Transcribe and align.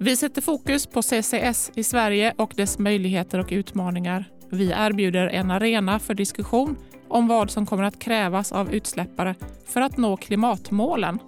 Vi 0.00 0.16
sätter 0.16 0.42
fokus 0.42 0.86
på 0.86 1.02
CCS 1.02 1.70
i 1.74 1.84
Sverige 1.84 2.34
och 2.36 2.52
dess 2.56 2.78
möjligheter 2.78 3.38
och 3.38 3.48
utmaningar. 3.50 4.24
Vi 4.50 4.70
erbjuder 4.70 5.26
en 5.26 5.50
arena 5.50 5.98
för 5.98 6.14
diskussion 6.14 6.76
om 7.08 7.28
vad 7.28 7.50
som 7.50 7.66
kommer 7.66 7.82
att 7.84 7.98
krävas 7.98 8.52
av 8.52 8.74
utsläppare 8.74 9.34
för 9.66 9.80
att 9.80 9.96
nå 9.96 10.16
klimatmålen. 10.16 11.18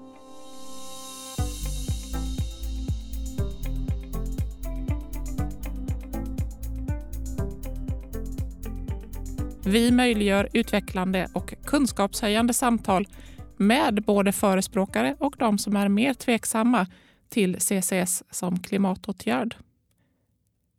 Vi 9.65 9.91
möjliggör 9.91 10.49
utvecklande 10.53 11.29
och 11.35 11.55
kunskapshöjande 11.71 12.55
samtal 12.55 13.09
med 13.57 14.03
både 14.05 14.33
förespråkare 14.33 15.17
och 15.19 15.35
de 15.39 15.59
som 15.59 15.77
är 15.77 15.89
mer 15.89 16.15
tveksamma 16.15 16.87
till 17.29 17.57
CCS 17.61 18.23
som 18.31 18.59
klimatåtgärd. 18.63 19.57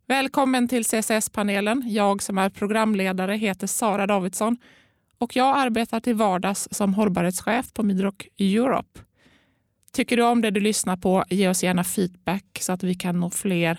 Välkommen 0.07 0.67
till 0.67 0.85
CCS-panelen. 0.85 1.83
Jag 1.85 2.23
som 2.23 2.37
är 2.37 2.49
programledare 2.49 3.35
heter 3.35 3.67
Sara 3.67 4.07
Davidsson 4.07 4.57
och 5.17 5.35
jag 5.35 5.57
arbetar 5.57 5.99
till 5.99 6.15
vardags 6.15 6.67
som 6.71 6.93
hållbarhetschef 6.93 7.73
på 7.73 7.83
Midrock 7.83 8.27
Europe. 8.37 8.99
Tycker 9.91 10.17
du 10.17 10.23
om 10.23 10.41
det 10.41 10.51
du 10.51 10.59
lyssnar 10.59 10.97
på, 10.97 11.23
ge 11.29 11.49
oss 11.49 11.63
gärna 11.63 11.83
feedback 11.83 12.57
så 12.61 12.71
att 12.71 12.83
vi 12.83 12.95
kan 12.95 13.19
nå 13.19 13.29
fler. 13.29 13.77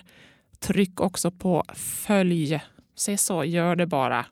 Tryck 0.59 1.01
också 1.01 1.31
på 1.31 1.63
följ. 1.75 2.61
Se 2.95 3.17
så, 3.17 3.43
gör 3.43 3.75
det 3.75 3.87
bara. 3.87 4.25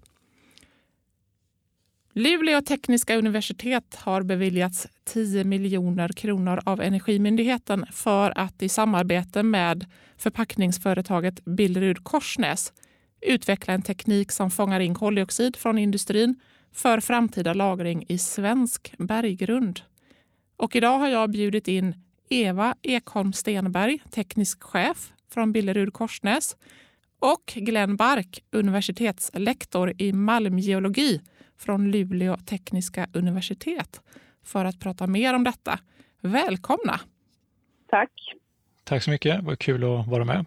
Luleå 2.14 2.62
tekniska 2.62 3.16
universitet 3.16 3.96
har 3.96 4.24
beviljats 4.24 4.88
10 5.04 5.44
miljoner 5.44 6.10
kronor 6.10 6.60
av 6.66 6.82
Energimyndigheten 6.82 7.86
för 7.92 8.38
att 8.38 8.62
i 8.62 8.70
samarbete 8.70 9.44
med 9.44 9.86
förpackningsföretaget 10.18 11.46
Billerud 11.46 12.04
Korsnäs 12.04 12.74
utveckla 13.22 13.74
en 13.74 13.82
teknik 13.82 14.32
som 14.32 14.52
fångar 14.52 14.80
in 14.80 14.96
koldioxid 14.96 15.56
från 15.56 15.78
industrin 15.78 16.36
för 16.72 17.00
framtida 17.00 17.54
lagring 17.54 18.06
i 18.08 18.18
svensk 18.18 18.94
berggrund. 18.98 19.82
Och 20.58 20.76
idag 20.76 20.98
har 20.98 21.10
jag 21.10 21.32
bjudit 21.32 21.68
in 21.68 21.96
Eva 22.30 22.76
Ekholm 22.82 23.34
Stenberg, 23.34 24.00
teknisk 24.10 24.64
chef 24.64 25.14
från 25.34 25.52
Billerud 25.52 25.94
Korsnäs 25.94 26.58
och 27.20 27.54
Glenn 27.56 27.96
Bark, 27.96 28.44
universitetslektor 28.52 29.94
i 29.98 30.14
malmgeologi 30.14 31.22
från 31.62 31.92
Luleå 31.92 32.38
tekniska 32.38 33.08
universitet 33.14 34.02
för 34.44 34.66
att 34.66 34.80
prata 34.80 35.08
mer 35.08 35.34
om 35.34 35.44
detta. 35.44 35.80
Välkomna! 36.22 37.00
Tack! 37.90 38.12
Tack 38.84 39.04
så 39.04 39.12
mycket, 39.12 39.44
vad 39.44 39.60
kul 39.60 39.84
att 39.84 40.08
vara 40.08 40.26
med. 40.26 40.46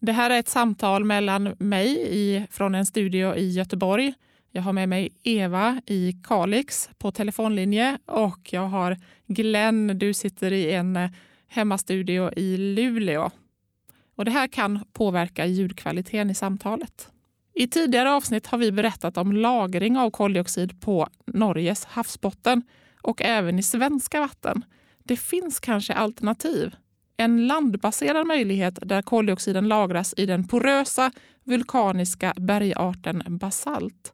Det 0.00 0.12
här 0.12 0.30
är 0.30 0.38
ett 0.38 0.48
samtal 0.48 1.04
mellan 1.04 1.54
mig 1.58 2.08
i, 2.10 2.46
från 2.50 2.74
en 2.74 2.86
studio 2.86 3.36
i 3.36 3.50
Göteborg. 3.50 4.14
Jag 4.50 4.62
har 4.62 4.72
med 4.72 4.88
mig 4.88 5.10
Eva 5.22 5.82
i 5.86 6.12
Kalix 6.24 6.90
på 6.98 7.12
telefonlinje 7.12 7.98
och 8.06 8.52
jag 8.52 8.68
har 8.68 8.96
Glenn, 9.26 9.98
du 9.98 10.14
sitter 10.14 10.52
i 10.52 10.72
en 10.72 10.96
eh, 10.96 11.10
hemmastudio 11.48 12.30
i 12.36 12.56
Luleå. 12.56 13.30
Och 14.16 14.24
det 14.24 14.30
här 14.30 14.46
kan 14.46 14.84
påverka 14.92 15.46
ljudkvaliteten 15.46 16.30
i 16.30 16.34
samtalet. 16.34 17.10
I 17.60 17.66
tidigare 17.66 18.10
avsnitt 18.10 18.46
har 18.46 18.58
vi 18.58 18.72
berättat 18.72 19.16
om 19.16 19.32
lagring 19.32 19.98
av 19.98 20.10
koldioxid 20.10 20.80
på 20.80 21.06
Norges 21.26 21.84
havsbotten 21.84 22.62
och 23.02 23.22
även 23.22 23.58
i 23.58 23.62
svenska 23.62 24.20
vatten. 24.20 24.64
Det 24.98 25.16
finns 25.16 25.60
kanske 25.60 25.94
alternativ. 25.94 26.74
En 27.16 27.46
landbaserad 27.46 28.26
möjlighet 28.26 28.78
där 28.82 29.02
koldioxiden 29.02 29.68
lagras 29.68 30.14
i 30.16 30.26
den 30.26 30.48
porösa 30.48 31.10
vulkaniska 31.44 32.32
bergarten 32.36 33.22
basalt. 33.26 34.12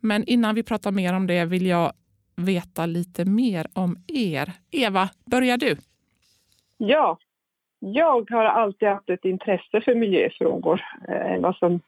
Men 0.00 0.24
innan 0.24 0.54
vi 0.54 0.62
pratar 0.62 0.92
mer 0.92 1.14
om 1.16 1.26
det 1.26 1.44
vill 1.44 1.66
jag 1.66 1.92
veta 2.36 2.86
lite 2.86 3.24
mer 3.24 3.66
om 3.72 3.96
er. 4.06 4.52
Eva, 4.70 5.08
börjar 5.24 5.56
du? 5.56 5.76
Ja, 6.76 7.18
jag 7.78 8.30
har 8.30 8.44
alltid 8.44 8.88
haft 8.88 9.10
ett 9.10 9.24
intresse 9.24 9.80
för 9.80 9.94
miljöfrågor. 9.94 10.80
Eh, 11.08 11.40
vad 11.40 11.56
som 11.56 11.80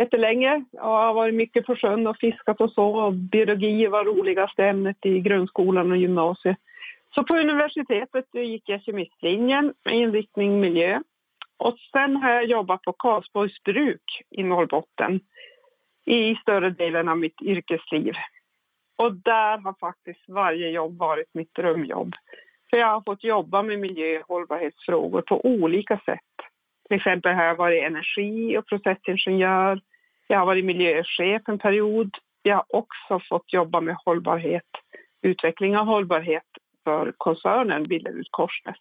jättelänge. 0.00 0.64
Jag 0.70 0.82
har 0.82 1.14
varit 1.14 1.34
mycket 1.34 1.66
på 1.66 1.76
sjön 1.76 2.06
och 2.06 2.16
fiskat 2.16 2.60
och 2.60 2.72
så. 2.72 2.84
Och 2.84 3.12
biologi 3.12 3.86
var 3.86 4.04
roligaste 4.04 4.64
ämnet 4.64 5.06
i 5.06 5.20
grundskolan 5.20 5.90
och 5.90 5.96
gymnasiet. 5.96 6.56
Så 7.14 7.24
på 7.24 7.36
universitetet 7.36 8.24
gick 8.34 8.68
jag 8.68 8.82
kemistlinjen 8.82 9.74
med 9.84 9.94
inriktning 9.94 10.60
miljö. 10.60 11.00
Och 11.56 11.76
sen 11.92 12.16
har 12.16 12.30
jag 12.30 12.44
jobbat 12.44 12.82
på 12.82 12.92
Karlsborgs 12.92 13.62
bruk 13.62 14.22
i 14.30 14.42
Norrbotten 14.42 15.20
i 16.06 16.34
större 16.34 16.70
delen 16.70 17.08
av 17.08 17.18
mitt 17.18 17.42
yrkesliv. 17.42 18.14
Och 18.96 19.14
där 19.14 19.58
har 19.58 19.74
faktiskt 19.80 20.28
varje 20.28 20.70
jobb 20.70 20.98
varit 20.98 21.34
mitt 21.34 21.54
drömjobb. 21.54 22.14
För 22.70 22.76
jag 22.76 22.86
har 22.86 23.02
fått 23.06 23.24
jobba 23.24 23.62
med 23.62 23.78
miljö 23.78 24.18
och 24.20 24.28
hållbarhetsfrågor 24.28 25.22
på 25.22 25.46
olika 25.46 26.00
sätt. 26.04 26.20
Till 26.88 26.96
exempel 26.96 27.34
har 27.34 27.44
jag 27.44 27.56
varit 27.56 27.82
energi 27.82 28.58
och 28.58 28.66
processingenjör. 28.66 29.80
Jag 30.30 30.38
har 30.38 30.46
varit 30.46 30.64
miljöchef 30.64 31.42
en 31.48 31.58
period. 31.58 32.10
Jag 32.42 32.56
har 32.56 32.64
också 32.68 33.20
fått 33.28 33.52
jobba 33.52 33.80
med 33.80 33.96
hållbarhet, 34.04 34.70
utveckling 35.22 35.76
av 35.76 35.86
hållbarhet 35.86 36.46
för 36.84 37.12
koncernen 37.16 37.88
Billerud 37.88 38.26
Korsnäs. 38.30 38.76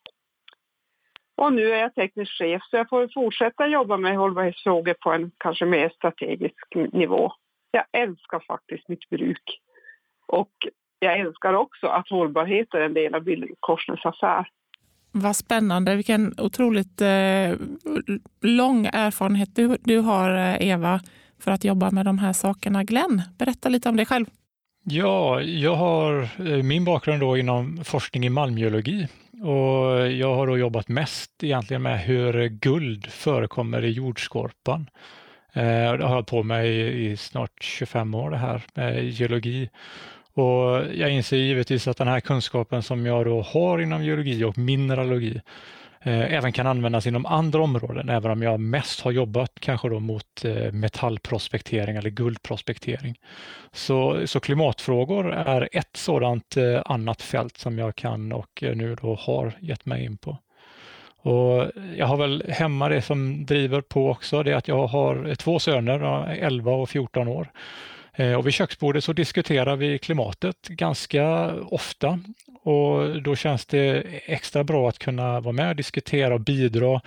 Och 1.38 1.54
nu 1.54 1.72
är 1.74 1.78
jag 1.78 1.96
teknisk 1.96 2.32
chef 2.32 2.62
så 2.70 2.78
jag 2.78 2.90
får 2.90 3.10
fortsätta 3.14 3.68
jobba 3.68 3.98
med 3.98 4.18
hållbarhetsfrågor 4.18 4.94
på 4.94 5.12
en 5.12 5.32
kanske 5.38 5.66
mer 5.66 5.90
strategisk 5.90 6.76
nivå. 6.92 7.32
Jag 7.72 7.84
älskar 7.92 8.40
faktiskt 8.48 8.90
mitt 8.90 9.10
bruk. 9.10 9.60
Och 10.28 10.54
jag 11.00 11.20
älskar 11.20 11.54
också 11.54 11.88
att 11.88 12.10
hållbarhet 12.10 12.74
är 12.74 12.82
en 12.82 12.94
del 12.94 13.16
av 13.16 13.24
Billerud 13.24 13.58
Korsnäs 13.60 14.06
affär. 14.06 14.50
Vad 15.12 15.36
spännande. 15.36 15.96
Vilken 15.96 16.34
otroligt 16.40 17.02
eh, 17.02 17.58
lång 18.42 18.86
erfarenhet 18.86 19.56
du, 19.56 19.78
du 19.80 19.98
har, 20.00 20.30
eh, 20.30 20.70
Eva, 20.70 21.00
för 21.40 21.52
att 21.52 21.64
jobba 21.64 21.92
med 21.92 22.06
de 22.06 22.18
här 22.18 22.34
sakerna. 22.34 22.84
Glenn, 22.84 23.22
berätta 23.38 23.70
lite 23.70 23.90
om 23.90 23.96
dig 23.96 24.06
själv. 24.06 24.26
Ja, 24.84 25.42
jag 25.42 25.76
har 25.76 26.22
eh, 26.22 26.64
min 26.64 26.86
bakgrund 26.86 27.20
då 27.20 27.38
inom 27.38 27.84
forskning 27.84 28.26
i 28.26 28.30
malmgeologi 28.30 29.08
och 29.42 30.12
jag 30.12 30.36
har 30.36 30.48
då 30.48 30.58
jobbat 30.58 30.88
mest 30.88 31.44
egentligen 31.44 31.82
med 31.82 32.00
hur 32.00 32.48
guld 32.48 33.08
förekommer 33.08 33.86
i 33.86 33.92
jordskorpan. 33.92 34.90
Eh, 35.54 35.64
det 35.64 35.88
har 35.88 35.98
jag 35.98 36.08
hållit 36.08 36.28
på 36.28 36.44
med 36.44 36.68
i, 36.68 37.10
i 37.10 37.18
snart 37.18 37.64
25 37.64 38.14
år 38.14 38.32
det 38.32 38.38
här 38.38 38.62
med 38.74 39.10
geologi 39.10 39.70
och 40.34 40.84
jag 40.94 41.10
inser 41.12 41.38
givetvis 41.38 41.88
att 41.88 41.98
den 41.98 42.08
här 42.08 42.20
kunskapen 42.20 42.84
som 42.84 43.06
jag 43.06 43.26
då 43.26 43.42
har 43.42 43.80
inom 43.80 44.04
geologi 44.04 44.44
och 44.44 44.58
mineralogi 44.58 45.42
Eh, 46.02 46.34
även 46.34 46.52
kan 46.52 46.68
användas 46.68 47.08
inom 47.08 47.26
andra 47.26 47.62
områden, 47.62 48.10
även 48.10 48.32
om 48.32 48.42
jag 48.42 48.60
mest 48.60 49.02
har 49.02 49.12
jobbat 49.12 49.52
kanske 49.60 49.90
då 49.90 50.00
mot 50.00 50.46
eh, 50.46 50.72
metallprospektering 50.72 51.96
eller 51.96 52.10
guldprospektering. 52.10 53.16
Så, 53.72 54.28
så 54.28 54.40
klimatfrågor 54.40 55.34
är 55.34 55.70
ett 55.72 55.98
sådant 55.98 56.58
eh, 56.58 56.82
annat 56.86 57.22
fält 57.22 57.58
som 57.58 57.80
jag 57.80 57.96
kan 57.96 58.32
och 58.32 58.64
nu 58.76 58.96
då 59.02 59.16
har 59.16 59.54
gett 59.60 59.86
mig 59.86 60.06
in 60.06 60.18
på. 60.18 60.38
Och 61.22 61.72
jag 61.96 62.06
har 62.06 62.18
väl 62.18 62.44
hemma 62.50 62.90
det 62.90 63.02
som 63.02 63.46
driver 63.46 63.82
på 63.82 64.10
också, 64.10 64.44
det 64.44 64.52
är 64.52 64.56
att 64.56 64.68
jag 64.68 64.88
har 64.88 65.36
två 65.36 65.60
söner, 65.60 66.28
11 66.30 66.72
och 66.72 66.90
14 66.90 67.28
år. 67.28 67.52
Och 68.38 68.48
vid 68.48 68.54
köksbordet 68.54 69.04
så 69.04 69.14
diskuterar 69.14 69.76
vi 69.76 70.00
klimatet 70.00 70.68
ganska 70.68 71.54
ofta 71.56 72.20
och 72.64 73.22
då 73.22 73.36
känns 73.36 73.66
det 73.66 74.04
extra 74.26 74.64
bra 74.64 74.90
att 74.90 75.00
kunna 75.00 75.40
vara 75.40 75.54
med 75.54 75.70
och 75.70 75.76
diskutera 75.76 76.34
och 76.34 76.42
bidra 76.42 77.02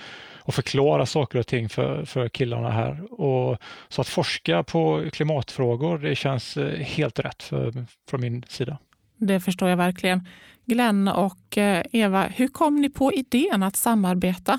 och 0.44 0.54
förklara 0.54 1.06
saker 1.06 1.38
och 1.38 1.46
ting 1.46 1.68
för, 1.68 2.04
för 2.04 2.28
killarna 2.28 2.70
här. 2.70 3.20
Och, 3.20 3.58
så 3.88 4.00
att 4.00 4.08
forska 4.08 4.62
på 4.62 5.04
klimatfrågor, 5.12 5.98
det 5.98 6.16
känns 6.16 6.56
eh, 6.56 6.78
helt 6.78 7.18
rätt 7.18 7.42
för, 7.42 7.86
från 8.10 8.20
min 8.20 8.44
sida. 8.48 8.78
Det 9.16 9.40
förstår 9.40 9.68
jag 9.68 9.76
verkligen. 9.76 10.28
Glenn 10.64 11.08
och 11.08 11.58
eh, 11.58 11.82
Eva, 11.92 12.22
hur 12.22 12.48
kom 12.48 12.80
ni 12.80 12.90
på 12.90 13.12
idén 13.12 13.62
att 13.62 13.76
samarbeta? 13.76 14.58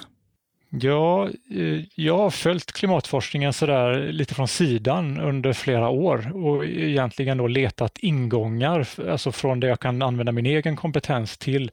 Ja, 0.82 1.30
eh, 1.52 1.82
jag 1.96 2.18
har 2.18 2.30
följt 2.30 2.72
klimatforskningen 2.72 3.54
sådär 3.54 4.12
lite 4.12 4.36
från 4.36 4.48
sidan 4.48 5.20
under 5.20 5.54
flera 5.54 5.90
år 5.90 6.46
och 6.46 6.66
egentligen 6.66 7.38
då 7.38 7.48
letat 7.48 7.98
ingångar, 7.98 8.88
alltså 9.10 9.32
från 9.32 9.60
det 9.60 9.68
jag 9.68 9.80
kan 9.80 10.02
använda 10.02 10.32
min 10.32 10.46
egen 10.46 10.76
kompetens 10.76 11.38
till 11.38 11.72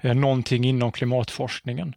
eh, 0.00 0.14
någonting 0.14 0.64
inom 0.64 0.92
klimatforskningen. 0.92 1.94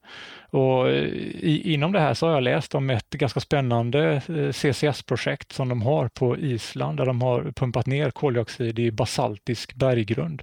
Och 0.55 0.89
eh, 0.89 1.03
i, 1.03 1.73
inom 1.73 1.91
det 1.91 1.99
här 1.99 2.13
så 2.13 2.25
har 2.27 2.33
jag 2.33 2.43
läst 2.43 2.75
om 2.75 2.89
ett 2.89 3.09
ganska 3.09 3.39
spännande 3.39 4.21
eh, 4.27 4.51
CCS-projekt 4.51 5.51
som 5.51 5.69
de 5.69 5.81
har 5.81 6.07
på 6.07 6.37
Island 6.37 6.97
där 6.97 7.05
de 7.05 7.21
har 7.21 7.51
pumpat 7.55 7.85
ner 7.85 8.11
koldioxid 8.11 8.79
i 8.79 8.91
basaltisk 8.91 9.75
berggrund. 9.75 10.41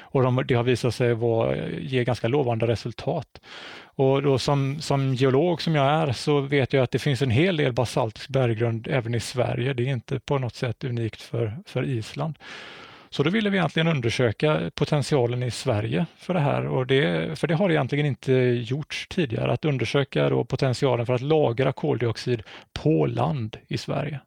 Och 0.00 0.22
de, 0.22 0.42
det 0.48 0.54
har 0.54 0.62
visat 0.62 0.94
sig 0.94 1.14
vara, 1.14 1.56
eh, 1.56 1.78
ge 1.80 2.04
ganska 2.04 2.28
lovande 2.28 2.66
resultat. 2.66 3.40
Och 3.96 4.22
då 4.22 4.38
som, 4.38 4.80
som 4.80 5.14
geolog 5.14 5.62
som 5.62 5.74
jag 5.74 5.86
är 5.86 6.12
så 6.12 6.40
vet 6.40 6.72
jag 6.72 6.82
att 6.82 6.90
det 6.90 6.98
finns 6.98 7.22
en 7.22 7.30
hel 7.30 7.56
del 7.56 7.72
basaltisk 7.72 8.28
berggrund 8.28 8.88
även 8.90 9.14
i 9.14 9.20
Sverige. 9.20 9.72
Det 9.72 9.82
är 9.82 9.92
inte 9.92 10.20
på 10.20 10.38
något 10.38 10.54
sätt 10.54 10.84
unikt 10.84 11.22
för, 11.22 11.56
för 11.66 11.84
Island. 11.84 12.38
Så 13.14 13.22
då 13.22 13.30
ville 13.30 13.50
vi 13.50 13.58
egentligen 13.58 13.88
undersöka 13.88 14.70
potentialen 14.74 15.42
i 15.42 15.50
Sverige 15.50 16.06
för 16.16 16.34
det 16.34 16.40
här 16.40 16.66
och 16.66 16.86
det, 16.86 17.38
för 17.38 17.46
det 17.46 17.54
har 17.54 17.70
egentligen 17.70 18.06
inte 18.06 18.32
gjorts 18.32 19.06
tidigare, 19.10 19.52
att 19.52 19.64
undersöka 19.64 20.30
då 20.30 20.44
potentialen 20.44 21.06
för 21.06 21.14
att 21.14 21.20
lagra 21.20 21.72
koldioxid 21.72 22.42
på 22.72 23.06
land 23.06 23.56
i 23.68 23.78
Sverige. 23.78 24.20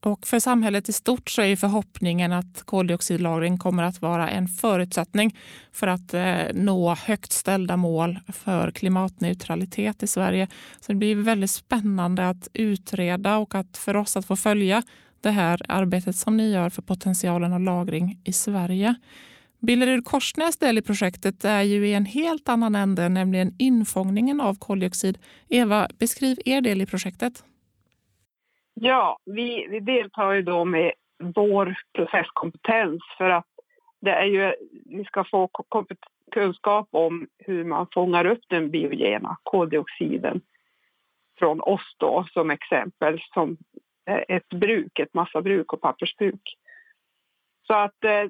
Och 0.00 0.26
för 0.26 0.38
samhället 0.38 0.88
i 0.88 0.92
stort 0.92 1.30
så 1.30 1.42
är 1.42 1.56
förhoppningen 1.56 2.32
att 2.32 2.62
koldioxidlagring 2.64 3.58
kommer 3.58 3.82
att 3.82 4.02
vara 4.02 4.30
en 4.30 4.48
förutsättning 4.48 5.36
för 5.72 5.86
att 5.86 6.14
eh, 6.14 6.38
nå 6.54 6.94
högt 6.94 7.32
ställda 7.32 7.76
mål 7.76 8.18
för 8.28 8.70
klimatneutralitet 8.70 10.02
i 10.02 10.06
Sverige. 10.06 10.48
Så 10.80 10.92
det 10.92 10.98
blir 10.98 11.16
väldigt 11.16 11.50
spännande 11.50 12.28
att 12.28 12.48
utreda 12.52 13.36
och 13.36 13.54
att 13.54 13.76
för 13.76 13.96
oss 13.96 14.16
att 14.16 14.26
få 14.26 14.36
följa 14.36 14.82
det 15.20 15.30
här 15.30 15.60
arbetet 15.68 16.16
som 16.16 16.36
ni 16.36 16.52
gör 16.52 16.70
för 16.70 16.82
potentialen 16.82 17.52
av 17.52 17.60
lagring 17.60 18.18
i 18.24 18.32
Sverige. 18.32 18.94
Billerud 19.60 20.04
Korsnäs 20.04 20.58
del 20.58 20.78
i 20.78 20.82
projektet 20.82 21.44
är 21.44 21.62
ju 21.62 21.86
i 21.86 21.94
en 21.94 22.04
helt 22.04 22.48
annan 22.48 22.74
ände, 22.74 23.08
nämligen 23.08 23.54
infångningen 23.58 24.40
av 24.40 24.54
koldioxid. 24.54 25.18
Eva, 25.48 25.88
beskriv 25.98 26.36
er 26.44 26.60
del 26.60 26.80
i 26.80 26.86
projektet. 26.86 27.44
Ja, 28.74 29.18
vi, 29.24 29.66
vi 29.70 29.80
deltar 29.80 30.32
ju 30.32 30.42
då 30.42 30.64
med 30.64 30.92
vår 31.18 31.78
processkompetens 31.92 33.02
för 33.18 33.30
att 33.30 33.46
det 34.00 34.10
är 34.10 34.24
ju, 34.24 34.54
vi 34.84 35.04
ska 35.04 35.24
få 35.24 35.48
kunskap 36.30 36.88
om 36.90 37.26
hur 37.38 37.64
man 37.64 37.86
fångar 37.94 38.24
upp 38.24 38.42
den 38.48 38.70
biogena 38.70 39.36
koldioxiden 39.42 40.40
från 41.38 41.60
oss 41.60 41.94
då 41.98 42.26
som 42.32 42.50
exempel 42.50 43.20
som 43.34 43.56
Eh, 44.08 44.22
ett 44.28 44.48
bruk, 44.48 44.98
ett 44.98 45.14
massabruk 45.14 45.72
och 45.72 45.80
pappersbruk. 45.80 46.56
Så 47.66 47.74
att 47.74 48.04
eh, 48.04 48.24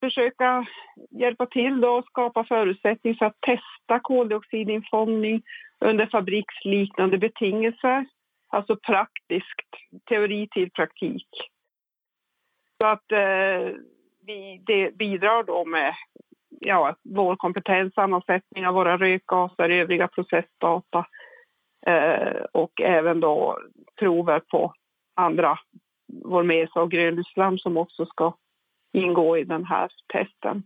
försöka 0.00 0.66
hjälpa 1.10 1.46
till 1.46 1.80
då 1.80 1.88
och 1.88 2.04
skapa 2.04 2.44
förutsättningar 2.44 3.16
för 3.18 3.26
att 3.26 3.40
testa 3.40 4.00
koldioxidinfångning 4.02 5.42
under 5.80 6.06
fabriksliknande 6.06 7.18
betingelser. 7.18 8.06
Alltså 8.48 8.76
praktiskt, 8.76 9.70
teori 10.08 10.48
till 10.50 10.70
praktik. 10.70 11.28
Så 12.80 12.86
att 12.86 13.12
eh, 13.12 13.74
vi 14.26 14.62
det 14.66 14.96
bidrar 14.96 15.42
då 15.42 15.64
med 15.64 15.94
ja, 16.60 16.96
vår 17.02 17.36
kompetens, 17.36 17.94
sammansättning 17.94 18.66
av 18.66 18.74
våra 18.74 18.96
rökgaser, 18.96 19.68
övriga 19.70 20.08
processdata 20.08 21.06
eh, 21.86 22.44
och 22.52 22.80
även 22.80 23.20
då 23.20 23.58
prover 23.98 24.40
på 24.40 24.74
andra 25.14 25.58
vår 26.06 26.42
mesa 26.42 26.80
och 26.80 26.90
grönlustslam 26.90 27.58
som 27.58 27.76
också 27.76 28.06
ska 28.06 28.34
ingå 28.92 29.38
i 29.38 29.44
den 29.44 29.64
här 29.64 29.90
testen. 30.12 30.62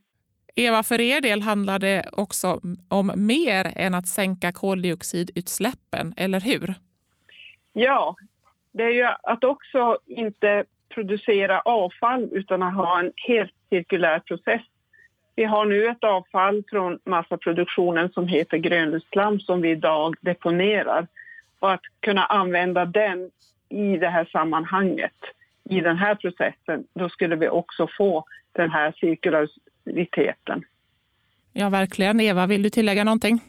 Eva, 0.54 0.82
för 0.82 1.00
er 1.00 1.20
del 1.20 1.42
handlar 1.42 1.78
det 1.78 2.04
också 2.12 2.60
om 2.88 3.12
mer 3.16 3.72
än 3.76 3.94
att 3.94 4.08
sänka 4.08 4.52
koldioxidutsläppen, 4.52 6.14
eller 6.16 6.40
hur? 6.40 6.74
Ja, 7.72 8.16
det 8.72 8.82
är 8.82 8.90
ju 8.90 9.04
att 9.22 9.44
också 9.44 9.98
inte 10.06 10.64
producera 10.88 11.60
avfall 11.60 12.28
utan 12.32 12.62
att 12.62 12.74
ha 12.74 13.00
en 13.00 13.12
helt 13.28 13.52
cirkulär 13.70 14.18
process. 14.18 14.60
Vi 15.36 15.44
har 15.44 15.66
nu 15.66 15.86
ett 15.86 16.04
avfall 16.04 16.62
från 16.70 16.98
massaproduktionen 17.04 18.12
som 18.12 18.28
heter 18.28 18.56
grönlustslam 18.56 19.40
som 19.40 19.60
vi 19.60 19.70
idag 19.70 20.14
deponerar. 20.20 21.06
Och 21.58 21.72
att 21.72 21.82
kunna 22.00 22.24
använda 22.24 22.84
den 22.84 23.30
i 23.68 23.96
det 23.96 24.08
här 24.08 24.24
sammanhanget, 24.24 25.16
i 25.70 25.80
den 25.80 25.96
här 25.96 26.14
processen, 26.14 26.84
då 26.94 27.08
skulle 27.08 27.36
vi 27.36 27.48
också 27.48 27.88
få 27.98 28.24
den 28.52 28.70
här 28.70 28.92
cirkulariteten. 29.00 30.64
Ja, 31.52 31.68
verkligen. 31.68 32.20
Eva, 32.20 32.46
vill 32.46 32.62
du 32.62 32.70
tillägga 32.70 33.04
någonting? 33.04 33.40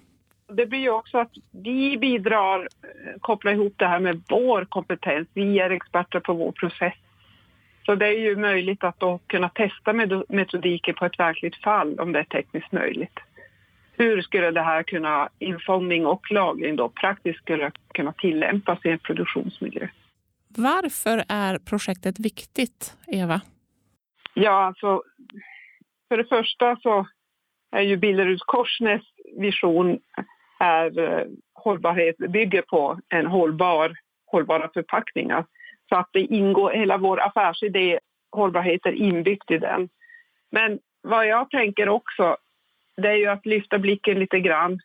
Det 0.47 0.65
blir 0.65 0.79
ju 0.79 0.89
också 0.89 1.17
att 1.17 1.31
vi 1.51 1.97
bidrar, 1.97 2.59
eh, 2.59 3.19
koppla 3.21 3.51
ihop 3.51 3.73
det 3.75 3.87
här 3.87 3.99
med 3.99 4.21
vår 4.29 4.65
kompetens. 4.65 5.27
Vi 5.33 5.59
är 5.59 5.69
experter 5.69 6.19
på 6.19 6.33
vår 6.33 6.51
process. 6.51 6.93
Så 7.85 7.95
det 7.95 8.07
är 8.07 8.19
ju 8.19 8.35
möjligt 8.35 8.83
att 8.83 8.99
då 8.99 9.19
kunna 9.27 9.49
testa 9.49 9.93
metodiker 10.29 10.93
på 10.93 11.05
ett 11.05 11.19
verkligt 11.19 11.55
fall 11.55 11.99
om 11.99 12.11
det 12.11 12.19
är 12.19 12.23
tekniskt 12.23 12.71
möjligt. 12.71 13.19
Hur 13.97 14.21
skulle 14.21 14.51
det 14.51 14.61
här 14.61 14.83
kunna, 14.83 15.29
infångning 15.39 16.05
och 16.05 16.31
lagring 16.31 16.75
då 16.75 16.89
praktiskt 16.89 17.39
skulle 17.39 17.71
kunna 17.93 18.13
tillämpas 18.13 18.85
i 18.85 18.89
en 18.89 18.99
produktionsmiljö? 18.99 19.87
Varför 20.57 21.23
är 21.29 21.57
projektet 21.57 22.19
viktigt, 22.19 22.97
Eva? 23.07 23.41
Ja, 24.33 24.65
alltså 24.65 25.03
för 26.07 26.17
det 26.17 26.25
första 26.25 26.75
så 26.75 27.07
är 27.71 27.81
ju 27.81 27.97
Billeruds 27.97 28.43
Korsnäs 28.43 29.01
vision 29.37 29.99
är 30.59 30.99
eh, 30.99 31.25
hållbarhet, 31.53 32.17
bygger 32.17 32.61
på 32.61 32.99
en 33.09 33.25
hållbar, 33.25 33.93
hållbara 34.25 34.69
förpackningar. 34.73 35.45
Så 35.89 35.95
att 35.95 36.09
det 36.13 36.19
ingår, 36.19 36.71
hela 36.71 36.97
vår 36.97 37.21
affärsidé, 37.21 37.99
hållbarhet 38.31 38.85
är 38.85 38.91
inbyggt 38.91 39.51
i 39.51 39.57
den. 39.57 39.89
Men 40.51 40.79
vad 41.01 41.27
jag 41.27 41.49
tänker 41.49 41.89
också, 41.89 42.37
det 42.97 43.07
är 43.07 43.15
ju 43.15 43.27
att 43.27 43.45
lyfta 43.45 43.79
blicken 43.79 44.19
lite 44.19 44.39
grann. 44.39 44.79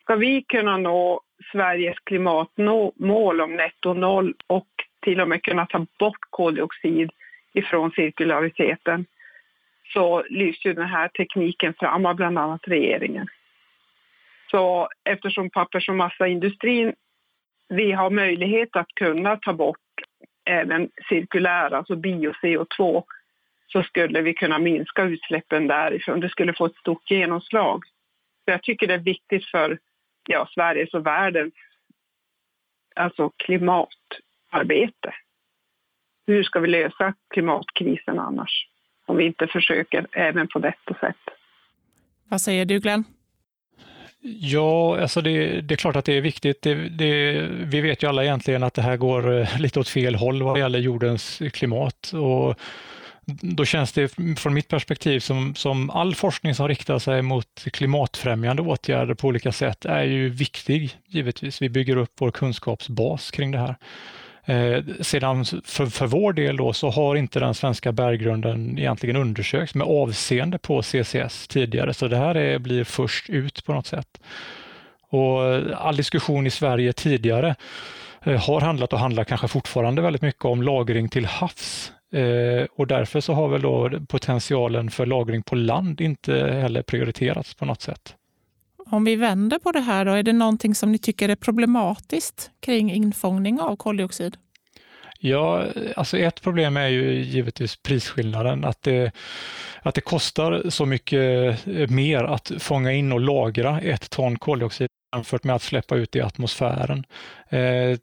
Ska 0.00 0.16
vi 0.16 0.42
kunna 0.42 0.76
nå 0.76 1.20
Sveriges 1.52 1.98
klimatmål 2.04 3.40
om 3.40 3.56
netto 3.56 3.92
noll 3.92 4.34
och 4.46 4.68
till 5.04 5.20
och 5.20 5.28
med 5.28 5.42
kunna 5.42 5.66
ta 5.66 5.86
bort 5.98 6.20
koldioxid 6.30 7.10
ifrån 7.52 7.90
cirkulariteten 7.90 9.06
så 9.92 10.22
lyfts 10.30 10.66
ju 10.66 10.72
den 10.72 10.88
här 10.88 11.08
tekniken 11.08 11.74
fram 11.74 12.06
av 12.06 12.14
bland 12.14 12.38
annat 12.38 12.68
regeringen. 12.68 13.26
Så 14.50 14.88
eftersom 15.04 15.50
pappers 15.50 15.88
och 15.88 15.94
massaindustrin, 15.94 16.94
vi 17.68 17.92
har 17.92 18.10
möjlighet 18.10 18.76
att 18.76 18.88
kunna 18.94 19.36
ta 19.36 19.52
bort 19.52 19.78
även 20.44 20.90
cirkulär, 21.08 21.70
alltså 21.70 21.94
bio-CO2, 21.94 23.04
så 23.66 23.82
skulle 23.82 24.22
vi 24.22 24.34
kunna 24.34 24.58
minska 24.58 25.02
utsläppen 25.02 25.66
därifrån. 25.66 26.20
Det 26.20 26.28
skulle 26.28 26.52
få 26.52 26.66
ett 26.66 26.76
stort 26.76 27.10
genomslag. 27.10 27.84
Så 28.44 28.50
jag 28.50 28.62
tycker 28.62 28.86
det 28.86 28.94
är 28.94 28.98
viktigt 28.98 29.44
för 29.44 29.78
ja, 30.28 30.48
Sveriges 30.54 30.94
och 30.94 31.06
världens 31.06 31.54
alltså 32.94 33.30
klimat 33.36 33.88
arbete. 34.54 35.14
Hur 36.26 36.42
ska 36.42 36.60
vi 36.60 36.68
lösa 36.68 37.14
klimatkrisen 37.34 38.18
annars? 38.18 38.66
Om 39.06 39.16
vi 39.16 39.24
inte 39.24 39.46
försöker 39.46 40.06
även 40.12 40.48
på 40.48 40.58
detta 40.58 40.94
sätt. 41.00 41.16
Vad 42.28 42.40
säger 42.40 42.64
du 42.64 42.80
Glenn? 42.80 43.04
Ja, 44.26 45.00
alltså 45.00 45.20
det, 45.20 45.60
det, 45.60 45.74
är 45.74 45.76
klart 45.76 45.96
att 45.96 46.04
det 46.04 46.16
är 46.16 46.20
viktigt. 46.20 46.62
Det, 46.62 46.74
det, 46.74 47.42
vi 47.50 47.80
vet 47.80 48.02
ju 48.02 48.08
alla 48.08 48.24
egentligen 48.24 48.62
att 48.62 48.74
det 48.74 48.82
här 48.82 48.96
går 48.96 49.40
eh, 49.40 49.60
lite 49.60 49.80
åt 49.80 49.88
fel 49.88 50.14
håll 50.14 50.42
vad 50.42 50.58
gäller 50.58 50.78
jordens 50.78 51.42
klimat. 51.52 52.12
Och 52.12 52.60
då 53.26 53.64
känns 53.64 53.92
det 53.92 54.08
från 54.38 54.54
mitt 54.54 54.68
perspektiv 54.68 55.20
som, 55.20 55.54
som 55.54 55.90
all 55.90 56.14
forskning 56.14 56.54
som 56.54 56.68
riktar 56.68 56.98
sig 56.98 57.22
mot 57.22 57.64
klimatfrämjande 57.72 58.62
åtgärder 58.62 59.14
på 59.14 59.28
olika 59.28 59.52
sätt 59.52 59.84
är 59.84 60.04
ju 60.04 60.28
viktig, 60.28 60.96
givetvis. 61.06 61.62
Vi 61.62 61.68
bygger 61.68 61.96
upp 61.96 62.12
vår 62.20 62.30
kunskapsbas 62.30 63.30
kring 63.30 63.50
det 63.50 63.58
här. 63.58 63.76
Eh, 64.46 64.84
sedan 65.00 65.44
för, 65.44 65.86
för 65.86 66.06
vår 66.06 66.32
del 66.32 66.56
då 66.56 66.72
så 66.72 66.90
har 66.90 67.16
inte 67.16 67.40
den 67.40 67.54
svenska 67.54 67.92
berggrunden 67.92 68.78
egentligen 68.78 69.16
undersökts 69.16 69.74
med 69.74 69.86
avseende 69.86 70.58
på 70.58 70.82
CCS 70.82 71.48
tidigare, 71.48 71.94
så 71.94 72.08
det 72.08 72.16
här 72.16 72.34
är, 72.34 72.58
blir 72.58 72.84
först 72.84 73.30
ut 73.30 73.64
på 73.64 73.72
något 73.72 73.86
sätt. 73.86 74.20
Och 75.08 75.44
eh, 75.44 75.86
all 75.86 75.96
diskussion 75.96 76.46
i 76.46 76.50
Sverige 76.50 76.92
tidigare 76.92 77.54
eh, 78.22 78.40
har 78.46 78.60
handlat 78.60 78.92
och 78.92 78.98
handlar 78.98 79.24
kanske 79.24 79.48
fortfarande 79.48 80.02
väldigt 80.02 80.22
mycket 80.22 80.44
om 80.44 80.62
lagring 80.62 81.08
till 81.08 81.26
havs. 81.26 81.92
Eh, 82.12 82.66
och 82.76 82.86
därför 82.86 83.20
så 83.20 83.32
har 83.32 83.48
väl 83.48 83.62
då 83.62 83.90
potentialen 84.08 84.90
för 84.90 85.06
lagring 85.06 85.42
på 85.42 85.54
land 85.54 86.00
inte 86.00 86.34
heller 86.34 86.82
prioriterats 86.82 87.54
på 87.54 87.64
något 87.64 87.82
sätt. 87.82 88.16
Om 88.86 89.04
vi 89.04 89.16
vänder 89.16 89.58
på 89.58 89.72
det 89.72 89.80
här, 89.80 90.04
då, 90.04 90.12
är 90.12 90.22
det 90.22 90.32
någonting 90.32 90.74
som 90.74 90.92
ni 90.92 90.98
tycker 90.98 91.28
är 91.28 91.36
problematiskt 91.36 92.50
kring 92.60 92.92
infångning 92.92 93.60
av 93.60 93.76
koldioxid? 93.76 94.36
Ja, 95.18 95.64
alltså 95.96 96.18
ett 96.18 96.42
problem 96.42 96.76
är 96.76 96.88
ju 96.88 97.22
givetvis 97.22 97.76
prisskillnaden, 97.76 98.64
att 98.64 98.82
det, 98.82 99.12
att 99.82 99.94
det 99.94 100.00
kostar 100.00 100.70
så 100.70 100.86
mycket 100.86 101.90
mer 101.90 102.24
att 102.24 102.52
fånga 102.58 102.92
in 102.92 103.12
och 103.12 103.20
lagra 103.20 103.80
ett 103.80 104.10
ton 104.10 104.38
koldioxid 104.38 104.88
jämfört 105.14 105.44
med 105.44 105.56
att 105.56 105.62
släppa 105.62 105.96
ut 105.96 106.16
i 106.16 106.20
atmosfären. 106.20 107.04
Eh, 107.48 107.98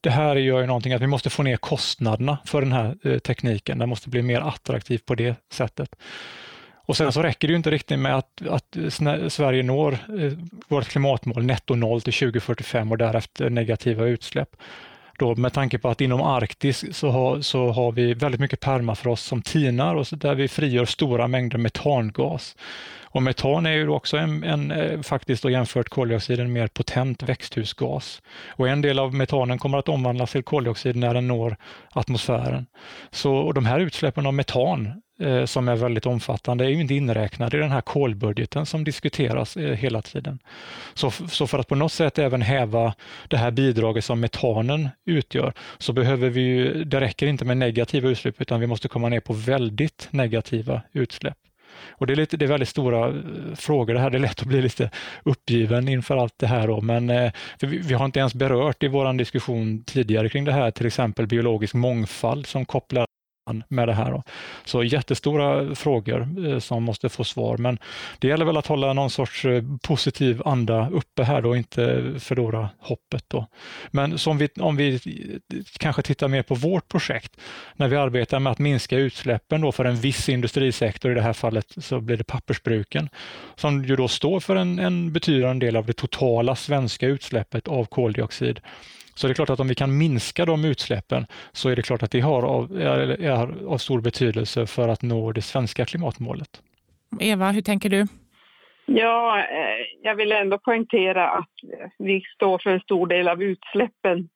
det 0.00 0.10
här 0.10 0.36
gör 0.36 0.60
ju 0.60 0.66
någonting 0.66 0.92
att 0.92 1.02
vi 1.02 1.06
måste 1.06 1.30
få 1.30 1.42
ner 1.42 1.56
kostnaderna 1.56 2.38
för 2.44 2.60
den 2.60 2.72
här 2.72 2.96
eh, 3.04 3.18
tekniken. 3.18 3.78
Den 3.78 3.88
måste 3.88 4.08
bli 4.08 4.22
mer 4.22 4.40
attraktiv 4.40 4.98
på 5.06 5.14
det 5.14 5.36
sättet. 5.52 5.94
Och 6.88 6.96
sen 6.96 7.12
så 7.12 7.22
räcker 7.22 7.48
det 7.48 7.52
ju 7.52 7.56
inte 7.56 7.70
riktigt 7.70 7.98
med 7.98 8.16
att, 8.16 8.42
att 8.48 8.76
Sverige 9.28 9.62
når 9.62 9.92
eh, 9.92 10.32
vårt 10.68 10.88
klimatmål 10.88 11.44
netto 11.44 11.74
noll 11.74 12.00
till 12.00 12.12
2045 12.12 12.92
och 12.92 12.98
därefter 12.98 13.50
negativa 13.50 14.04
utsläpp. 14.04 14.56
Då, 15.18 15.34
med 15.34 15.52
tanke 15.52 15.78
på 15.78 15.88
att 15.88 16.00
inom 16.00 16.22
Arktis 16.22 16.96
så 16.96 17.10
har, 17.10 17.40
så 17.40 17.68
har 17.68 17.92
vi 17.92 18.14
väldigt 18.14 18.40
mycket 18.40 18.60
permafrost 18.60 19.26
som 19.26 19.42
tinar 19.42 19.94
och 19.94 20.06
så 20.06 20.16
där 20.16 20.34
vi 20.34 20.48
frigör 20.48 20.84
stora 20.84 21.28
mängder 21.28 21.58
metangas. 21.58 22.56
Och 23.02 23.22
metan 23.22 23.66
är 23.66 23.70
ju 23.70 23.88
också 23.88 24.16
en, 24.16 24.44
en 24.44 24.70
eh, 24.70 25.00
faktiskt 25.00 25.42
då 25.42 25.50
jämfört 25.50 25.88
koldioxid 25.88 26.40
en 26.40 26.52
mer 26.52 26.66
potent 26.66 27.22
växthusgas. 27.22 28.22
Och 28.48 28.68
en 28.68 28.82
del 28.82 28.98
av 28.98 29.14
metanen 29.14 29.58
kommer 29.58 29.78
att 29.78 29.88
omvandlas 29.88 30.32
till 30.32 30.42
koldioxid 30.42 30.96
när 30.96 31.14
den 31.14 31.28
når 31.28 31.56
atmosfären. 31.90 32.66
Så 33.10 33.52
de 33.52 33.66
här 33.66 33.80
utsläppen 33.80 34.26
av 34.26 34.34
metan 34.34 35.02
Eh, 35.20 35.44
som 35.44 35.68
är 35.68 35.76
väldigt 35.76 36.06
omfattande 36.06 36.64
är 36.64 36.68
ju 36.68 36.80
inte 36.80 36.94
inräknade 36.94 37.56
i 37.56 37.60
den 37.60 37.70
här 37.70 37.80
kolbudgeten 37.80 38.66
som 38.66 38.84
diskuteras 38.84 39.56
eh, 39.56 39.74
hela 39.74 40.02
tiden. 40.02 40.38
Så, 40.94 41.10
så 41.10 41.46
för 41.46 41.58
att 41.58 41.68
på 41.68 41.74
något 41.74 41.92
sätt 41.92 42.18
även 42.18 42.42
häva 42.42 42.94
det 43.28 43.36
här 43.36 43.50
bidraget 43.50 44.04
som 44.04 44.20
metanen 44.20 44.88
utgör 45.04 45.52
så 45.78 45.92
behöver 45.92 46.28
vi 46.28 46.40
ju, 46.40 46.84
det 46.84 47.00
räcker 47.00 47.26
inte 47.26 47.44
med 47.44 47.56
negativa 47.56 48.08
utsläpp 48.08 48.40
utan 48.40 48.60
vi 48.60 48.66
måste 48.66 48.88
komma 48.88 49.08
ner 49.08 49.20
på 49.20 49.32
väldigt 49.32 50.08
negativa 50.10 50.82
utsläpp. 50.92 51.38
Och 51.90 52.06
det 52.06 52.14
är, 52.14 52.16
lite, 52.16 52.36
det 52.36 52.44
är 52.44 52.48
väldigt 52.48 52.68
stora 52.68 53.08
eh, 53.08 53.14
frågor 53.56 53.94
det 53.94 54.00
här. 54.00 54.10
Det 54.10 54.16
är 54.16 54.20
lätt 54.20 54.40
att 54.40 54.48
bli 54.48 54.62
lite 54.62 54.90
uppgiven 55.24 55.88
inför 55.88 56.16
allt 56.16 56.34
det 56.36 56.46
här. 56.46 56.66
Då. 56.66 56.80
Men 56.80 57.32
vi, 57.60 57.78
vi, 57.78 57.94
har 57.94 58.04
inte 58.04 58.18
ens 58.18 58.34
berört 58.34 58.82
i 58.82 58.88
vår 58.88 59.12
diskussion 59.12 59.84
tidigare 59.84 60.28
kring 60.28 60.44
det 60.44 60.52
här, 60.52 60.70
till 60.70 60.86
exempel 60.86 61.26
biologisk 61.26 61.74
mångfald 61.74 62.46
som 62.46 62.64
kopplar 62.64 63.08
med 63.68 63.88
det 63.88 63.94
här. 63.94 64.10
Då. 64.10 64.22
Så 64.64 64.82
jättestora 64.82 65.74
frågor 65.74 66.48
eh, 66.48 66.58
som 66.58 66.82
måste 66.82 67.08
få 67.08 67.24
svar, 67.24 67.56
men 67.56 67.78
det 68.18 68.28
gäller 68.28 68.44
väl 68.44 68.56
att 68.56 68.66
hålla 68.66 68.92
någon 68.92 69.10
sorts 69.10 69.44
eh, 69.44 69.62
positiv 69.82 70.42
anda 70.44 70.90
uppe 70.90 71.22
här 71.22 71.42
då, 71.42 71.48
och 71.48 71.56
inte 71.56 72.14
förlora 72.18 72.68
hoppet. 72.78 73.24
Då. 73.28 73.46
Men 73.90 74.18
som 74.18 74.38
vi, 74.38 74.48
om 74.60 74.76
vi 74.76 74.94
eh, 74.94 75.60
kanske 75.78 76.02
tittar 76.02 76.28
mer 76.28 76.42
på 76.42 76.54
vårt 76.54 76.88
projekt, 76.88 77.36
när 77.76 77.88
vi 77.88 77.96
arbetar 77.96 78.38
med 78.38 78.52
att 78.52 78.58
minska 78.58 78.96
utsläppen 78.96 79.60
då 79.60 79.72
för 79.72 79.84
en 79.84 79.96
viss 79.96 80.28
industrisektor, 80.28 81.12
i 81.12 81.14
det 81.14 81.22
här 81.22 81.32
fallet 81.32 81.66
så 81.76 82.00
blir 82.00 82.16
det 82.16 82.24
pappersbruken, 82.24 83.08
som 83.56 83.84
ju 83.84 83.96
då 83.96 84.08
står 84.08 84.40
för 84.40 84.56
en, 84.56 84.78
en 84.78 85.12
betydande 85.12 85.66
del 85.66 85.76
av 85.76 85.86
det 85.86 85.92
totala 85.92 86.56
svenska 86.56 87.06
utsläppet 87.06 87.68
av 87.68 87.84
koldioxid. 87.84 88.60
Så 89.18 89.26
det 89.26 89.32
är 89.32 89.34
klart 89.34 89.50
att 89.50 89.60
om 89.60 89.68
vi 89.68 89.74
kan 89.74 89.98
minska 89.98 90.44
de 90.44 90.64
utsläppen 90.64 91.26
så 91.52 91.68
är 91.68 91.76
det 91.76 91.82
klart 91.82 92.02
att 92.02 92.10
det 92.10 92.20
har 92.20 92.42
av, 92.42 92.80
är, 92.80 93.22
är 93.22 93.66
av 93.66 93.78
stor 93.78 94.00
betydelse 94.00 94.66
för 94.66 94.88
att 94.88 95.02
nå 95.02 95.32
det 95.32 95.42
svenska 95.42 95.84
klimatmålet. 95.84 96.62
Eva, 97.20 97.50
hur 97.50 97.62
tänker 97.62 97.88
du? 97.88 98.06
Ja, 98.86 99.38
eh, 99.38 99.86
jag 100.02 100.14
vill 100.14 100.32
ändå 100.32 100.58
poängtera 100.58 101.28
att 101.28 101.50
vi 101.98 102.22
står 102.34 102.58
för 102.58 102.70
en 102.70 102.80
stor 102.80 103.06
del 103.06 103.28
av 103.28 103.42
utsläppen. 103.42 104.28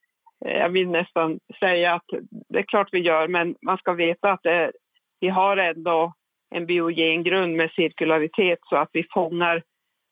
Eh, 0.44 0.56
jag 0.56 0.68
vill 0.68 0.88
nästan 0.88 1.40
säga 1.60 1.94
att 1.94 2.06
det 2.48 2.58
är 2.58 2.62
klart 2.62 2.88
vi 2.92 2.98
gör, 2.98 3.28
men 3.28 3.54
man 3.62 3.78
ska 3.78 3.92
veta 3.92 4.32
att 4.32 4.42
det, 4.42 4.72
vi 5.20 5.28
har 5.28 5.56
ändå 5.56 6.12
en 6.54 6.66
biogen 6.66 7.22
grund 7.22 7.56
med 7.56 7.70
cirkularitet 7.70 8.58
så 8.62 8.76
att 8.76 8.90
vi 8.92 9.04
fångar 9.14 9.62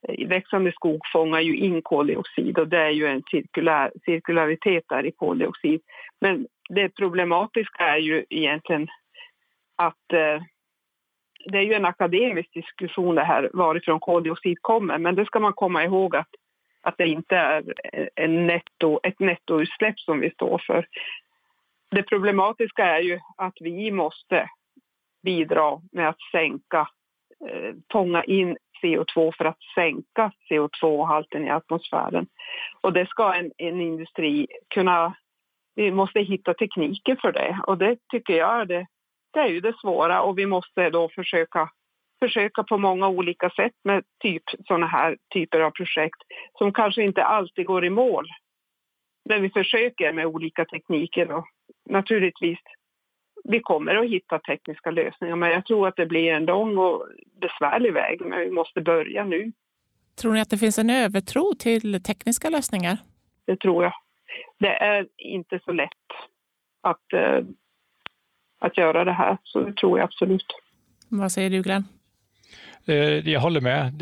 Eh, 0.08 0.28
växande 0.28 0.72
skog 0.72 1.00
fångar 1.12 1.40
ju 1.40 1.56
in 1.56 1.82
koldioxid 1.82 2.58
och 2.58 2.68
det 2.68 2.78
är 2.78 2.90
ju 2.90 3.06
en 3.06 3.22
cirkulär, 3.30 3.92
cirkularitet 4.04 4.84
där 4.88 5.06
i 5.06 5.12
koldioxid. 5.12 5.80
Men 6.20 6.46
det 6.68 6.88
problematiska 6.88 7.84
är 7.84 7.98
ju 7.98 8.24
egentligen 8.30 8.88
att 9.76 10.12
eh, 10.12 10.42
det 11.44 11.58
är 11.58 11.62
ju 11.62 11.74
en 11.74 11.84
akademisk 11.84 12.54
diskussion 12.54 13.14
det 13.14 13.24
här 13.24 13.50
varifrån 13.52 14.00
koldioxid 14.00 14.62
kommer, 14.62 14.98
men 14.98 15.14
det 15.14 15.26
ska 15.26 15.40
man 15.40 15.52
komma 15.52 15.84
ihåg 15.84 16.16
att, 16.16 16.28
att 16.82 16.94
det 16.98 17.06
inte 17.06 17.36
är 17.36 17.74
en 18.14 18.46
netto, 18.46 19.00
ett 19.02 19.20
nettoutsläpp 19.20 20.00
som 20.00 20.20
vi 20.20 20.30
står 20.30 20.62
för. 20.66 20.86
Det 21.90 22.02
problematiska 22.02 22.84
är 22.84 23.00
ju 23.00 23.20
att 23.36 23.54
vi 23.60 23.90
måste 23.90 24.50
bidra 25.22 25.80
med 25.92 26.08
att 26.08 26.20
sänka, 26.32 26.88
eh, 27.48 27.74
fånga 27.92 28.24
in 28.24 28.56
CO2 28.82 29.32
för 29.38 29.44
att 29.44 29.58
sänka 29.74 30.32
CO2-halten 30.50 31.46
i 31.46 31.50
atmosfären. 31.50 32.26
Och 32.80 32.92
det 32.92 33.06
ska 33.06 33.34
en, 33.34 33.52
en 33.58 33.80
industri 33.80 34.46
kunna... 34.74 35.14
Vi 35.74 35.90
måste 35.90 36.20
hitta 36.20 36.54
tekniker 36.54 37.16
för 37.20 37.32
det 37.32 37.60
och 37.66 37.78
det 37.78 37.96
tycker 38.12 38.34
jag 38.34 38.68
det, 38.68 38.86
det 39.32 39.40
är 39.40 39.48
ju 39.48 39.60
det 39.60 39.74
svåra 39.80 40.22
och 40.22 40.38
vi 40.38 40.46
måste 40.46 40.90
då 40.90 41.08
försöka 41.08 41.70
försöka 42.24 42.62
på 42.62 42.78
många 42.78 43.08
olika 43.08 43.50
sätt 43.50 43.72
med 43.84 44.04
typ 44.22 44.42
sådana 44.66 44.86
här 44.86 45.16
typer 45.34 45.60
av 45.60 45.70
projekt 45.70 46.22
som 46.58 46.72
kanske 46.72 47.02
inte 47.02 47.24
alltid 47.24 47.66
går 47.66 47.84
i 47.84 47.90
mål. 47.90 48.28
Men 49.28 49.42
vi 49.42 49.50
försöker 49.50 50.12
med 50.12 50.26
olika 50.26 50.64
tekniker 50.64 51.32
och 51.32 51.46
naturligtvis 51.90 52.58
vi 53.44 53.60
kommer 53.60 53.94
att 53.94 54.10
hitta 54.10 54.38
tekniska 54.38 54.90
lösningar 54.90 55.36
men 55.36 55.50
jag 55.50 55.66
tror 55.66 55.88
att 55.88 55.96
det 55.96 56.06
blir 56.06 56.32
en 56.32 56.44
lång 56.44 56.78
och 56.78 57.06
besvärlig 57.40 57.92
väg 57.92 58.20
men 58.20 58.40
vi 58.40 58.50
måste 58.50 58.80
börja 58.80 59.24
nu. 59.24 59.52
Tror 60.20 60.32
ni 60.32 60.40
att 60.40 60.50
det 60.50 60.58
finns 60.58 60.78
en 60.78 60.90
övertro 60.90 61.54
till 61.58 62.02
tekniska 62.02 62.50
lösningar? 62.50 62.98
Det 63.44 63.56
tror 63.56 63.84
jag. 63.84 63.92
Det 64.58 64.82
är 64.82 65.06
inte 65.16 65.60
så 65.64 65.72
lätt 65.72 65.88
att, 66.80 67.04
uh, 67.14 67.46
att 68.58 68.78
göra 68.78 69.04
det 69.04 69.12
här, 69.12 69.38
så 69.44 69.60
det 69.60 69.72
tror 69.72 69.98
jag 69.98 70.04
absolut. 70.04 70.46
Vad 71.08 71.32
säger 71.32 71.50
du 71.50 71.62
Glenn? 71.62 71.84
Eh, 72.86 73.28
jag 73.28 73.40
håller 73.40 73.60
med. 73.60 73.92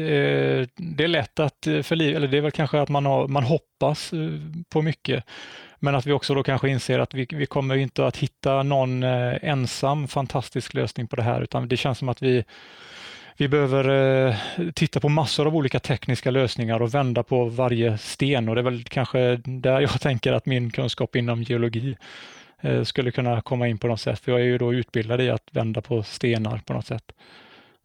Det 0.97 1.05
är 1.05 1.09
lätt 1.09 1.41
att 1.41 1.69
förliva, 1.83 2.17
eller 2.17 2.29
det 2.29 2.37
är 2.37 2.41
väl 2.41 2.51
kanske 2.51 2.81
att 2.81 2.89
man, 2.89 3.07
har, 3.07 3.29
man 3.29 3.45
hoppas 3.45 4.13
eh, 4.13 4.19
på 4.73 4.83
mycket. 4.83 5.25
Men 5.79 5.95
att 5.95 6.07
vi 6.07 6.13
också 6.13 6.35
då 6.35 6.43
kanske 6.43 6.69
inser 6.69 6.99
att 6.99 7.15
vi, 7.15 7.27
vi 7.31 7.47
kommer 7.47 7.77
inte 7.77 8.07
att 8.07 8.17
hitta 8.17 8.63
någon 8.63 9.03
eh, 9.03 9.35
ensam 9.43 10.09
fantastisk 10.09 10.75
lösning 10.75 11.07
på 11.07 11.17
det 11.17 11.23
här, 11.23 11.43
utan 11.43 11.69
det 11.69 11.77
känns 11.77 11.99
som 11.99 12.09
att 12.09 12.23
vi 12.23 12.45
vi 13.41 13.49
behöver 13.49 13.89
eh, 14.29 14.37
titta 14.75 15.01
på 15.01 15.09
massor 15.09 15.47
av 15.47 15.57
olika 15.57 15.81
tekniska 15.81 16.31
lösningar 16.31 16.83
och 16.83 16.95
vända 16.95 17.23
på 17.23 17.45
varje 17.45 17.99
sten 17.99 18.49
och 18.49 18.55
det 18.55 18.61
är 18.61 18.63
väl 18.63 18.85
kanske 18.85 19.37
där 19.37 19.81
jag 19.81 19.91
tänker 20.01 20.33
att 20.33 20.47
min 20.47 20.71
kunskap 20.71 21.17
inom 21.17 21.43
geologi 21.43 21.97
eh, 22.61 22.83
skulle 22.83 23.11
kunna 23.11 23.41
komma 23.41 23.69
in 23.69 23.79
på 23.79 23.87
något 23.87 24.01
sätt, 24.01 24.21
för 24.21 24.33
jag 24.33 24.41
är 24.41 24.45
ju 24.45 24.59
då 24.59 24.75
utbildad 24.75 25.21
i 25.21 25.31
att 25.31 25.49
vända 25.51 25.81
på 25.81 26.03
stenar 26.03 26.61
på 26.67 26.73
något 26.73 26.87
sätt. 26.87 27.13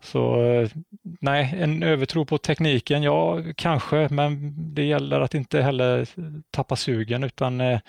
Så 0.04 0.44
eh, 0.46 0.70
nej, 1.02 1.56
en 1.60 1.84
övertro 1.84 2.26
på 2.26 2.38
tekniken, 2.38 3.04
ja 3.04 3.44
kanske, 3.56 4.08
men 4.12 4.54
det 4.74 4.84
gäller 4.84 5.22
att 5.22 5.34
inte 5.34 5.62
heller 5.62 6.00
eh, 6.00 6.24
tappa 6.52 6.76
sugen 6.76 7.24
utan 7.24 7.62
eh, 7.62 7.80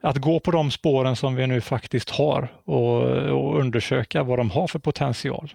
att 0.00 0.16
gå 0.16 0.40
på 0.40 0.50
de 0.50 0.70
spåren 0.70 1.16
som 1.16 1.34
vi 1.34 1.46
nu 1.46 1.60
faktiskt 1.60 2.10
har 2.10 2.48
och, 2.64 3.02
och 3.10 3.60
undersöka 3.60 4.22
vad 4.22 4.38
de 4.38 4.50
har 4.50 4.66
för 4.66 4.78
potential. 4.78 5.50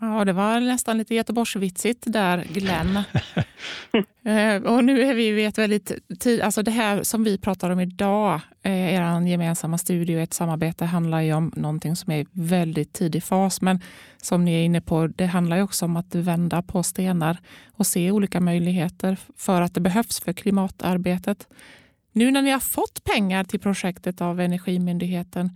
Ja, 0.00 0.24
det 0.24 0.32
var 0.32 0.60
nästan 0.60 0.98
lite 0.98 1.14
Göteborgsvitsigt 1.14 2.04
där, 2.06 2.44
Glenn. 2.52 3.02
Eh, 4.24 4.62
och 4.62 4.84
nu 4.84 5.02
är 5.02 5.14
vi 5.14 5.32
vet 5.32 5.58
väldigt 5.58 5.92
tid, 6.20 6.40
alltså 6.40 6.62
det 6.62 6.70
här 6.70 7.02
som 7.02 7.24
vi 7.24 7.38
pratar 7.38 7.70
om 7.70 7.80
idag, 7.80 8.40
eh, 8.62 8.94
er 8.94 9.26
gemensamma 9.26 9.78
studie 9.78 10.16
och 10.16 10.20
ett 10.20 10.34
samarbete 10.34 10.84
handlar 10.84 11.20
ju 11.20 11.32
om 11.32 11.52
någonting 11.56 11.96
som 11.96 12.12
är 12.12 12.26
väldigt 12.32 12.92
tidig 12.92 13.22
fas. 13.24 13.60
Men 13.60 13.80
som 14.22 14.44
ni 14.44 14.54
är 14.54 14.64
inne 14.64 14.80
på, 14.80 15.06
det 15.06 15.26
handlar 15.26 15.56
ju 15.56 15.62
också 15.62 15.84
om 15.84 15.96
att 15.96 16.14
vända 16.14 16.62
på 16.62 16.82
stenar 16.82 17.38
och 17.72 17.86
se 17.86 18.10
olika 18.10 18.40
möjligheter 18.40 19.18
för 19.36 19.62
att 19.62 19.74
det 19.74 19.80
behövs 19.80 20.20
för 20.20 20.32
klimatarbetet. 20.32 21.48
Nu 22.12 22.30
när 22.30 22.42
ni 22.42 22.50
har 22.50 22.60
fått 22.60 23.04
pengar 23.04 23.44
till 23.44 23.60
projektet 23.60 24.20
av 24.20 24.40
Energimyndigheten, 24.40 25.50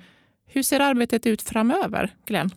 hur 0.46 0.62
ser 0.62 0.80
arbetet 0.80 1.26
ut 1.26 1.42
framöver, 1.42 2.11
Glenn? 2.26 2.50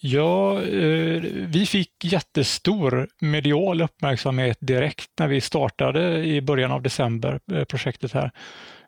Ja, 0.00 0.62
eh, 0.62 1.22
vi 1.32 1.66
fick 1.66 2.04
jättestor 2.04 3.08
medial 3.20 3.80
uppmärksamhet 3.80 4.56
direkt 4.60 5.10
när 5.18 5.28
vi 5.28 5.40
startade 5.40 6.24
i 6.24 6.42
början 6.42 6.72
av 6.72 6.82
december, 6.82 7.40
eh, 7.52 7.64
projektet 7.64 8.12
här. 8.12 8.30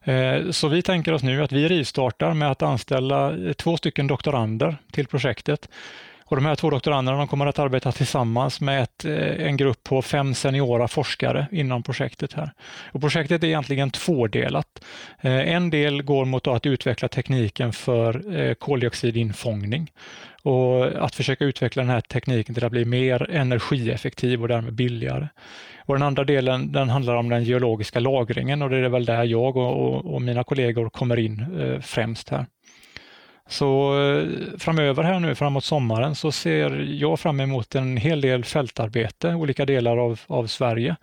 Eh, 0.05 0.51
så 0.51 0.69
vi 0.69 0.83
tänker 0.83 1.13
oss 1.13 1.23
nu 1.23 1.43
att 1.43 1.53
vi 1.53 1.69
rivstartar 1.69 2.35
med 2.35 2.51
att 2.51 2.63
anställa 2.63 3.37
eh, 3.37 3.53
två 3.53 3.77
stycken 3.77 4.07
doktorander 4.07 4.77
till 4.93 5.07
projektet. 5.07 5.69
Och 6.31 6.37
de 6.37 6.45
här 6.47 6.55
två 6.55 6.71
doktoranderna 6.71 7.19
de 7.19 7.29
kommer 7.29 7.47
att 7.47 7.59
arbeta 7.59 7.93
tillsammans 7.93 8.61
med 8.61 8.83
ett, 8.83 9.05
eh, 9.05 9.47
en 9.47 9.57
grupp 9.57 9.85
på 9.85 10.03
fem 10.03 10.35
seniora 10.35 10.89
forskare 10.89 11.47
inom 11.53 11.83
projektet. 11.83 12.33
här. 12.33 12.51
Och 12.93 13.01
projektet 13.01 13.43
är 13.43 13.47
egentligen 13.47 13.91
tvådelat. 13.91 14.85
Eh, 15.21 15.55
en 15.55 15.71
del 15.71 16.03
går 16.03 16.25
mot 16.25 16.47
att 16.47 16.67
utveckla 16.67 17.09
tekniken 17.09 17.73
för 17.73 18.37
eh, 18.41 18.55
koldioxidinfångning 18.55 19.91
och 20.43 21.05
att 21.05 21.15
försöka 21.15 21.45
utveckla 21.45 21.83
den 21.83 21.91
här 21.91 22.01
tekniken 22.01 22.55
till 22.55 22.65
att 22.65 22.73
bli 22.73 22.85
mer 22.85 23.31
energieffektiv 23.31 24.43
och 24.43 24.49
därmed 24.49 24.75
billigare. 24.75 25.29
Och 25.79 25.95
den 25.95 26.03
andra 26.03 26.25
delen 26.25 26.73
den 26.73 26.89
handlar 26.89 27.17
om 27.17 27.29
den 27.29 27.45
geologiska 27.45 28.01
lagringen 28.01 28.63
och 28.63 28.71
det 28.71 28.77
är 28.77 28.89
väl 28.89 29.05
där 29.05 29.25
jag 29.25 29.57
och, 29.57 29.87
och, 29.87 30.15
och 30.15 30.23
mina 30.23 30.45
kollegor 30.45 30.89
kommer 30.89 31.19
in 31.19 31.47
eh, 31.61 31.81
främst 31.81 32.29
här. 32.29 32.47
Så 33.51 34.01
eh, 34.03 34.59
framöver 34.59 35.03
här 35.03 35.21
nu 35.21 35.35
framåt 35.35 35.65
sommaren 35.65 36.15
så 36.15 36.33
ser 36.33 36.71
jag 37.01 37.21
fram 37.21 37.41
emot 37.41 37.75
en 37.75 37.97
hel 37.97 38.21
del 38.21 38.45
fältarbete, 38.45 39.35
olika 39.35 39.67
delar 39.67 39.97
av, 39.97 40.21
av 40.27 40.47
Sverige. 40.47 40.97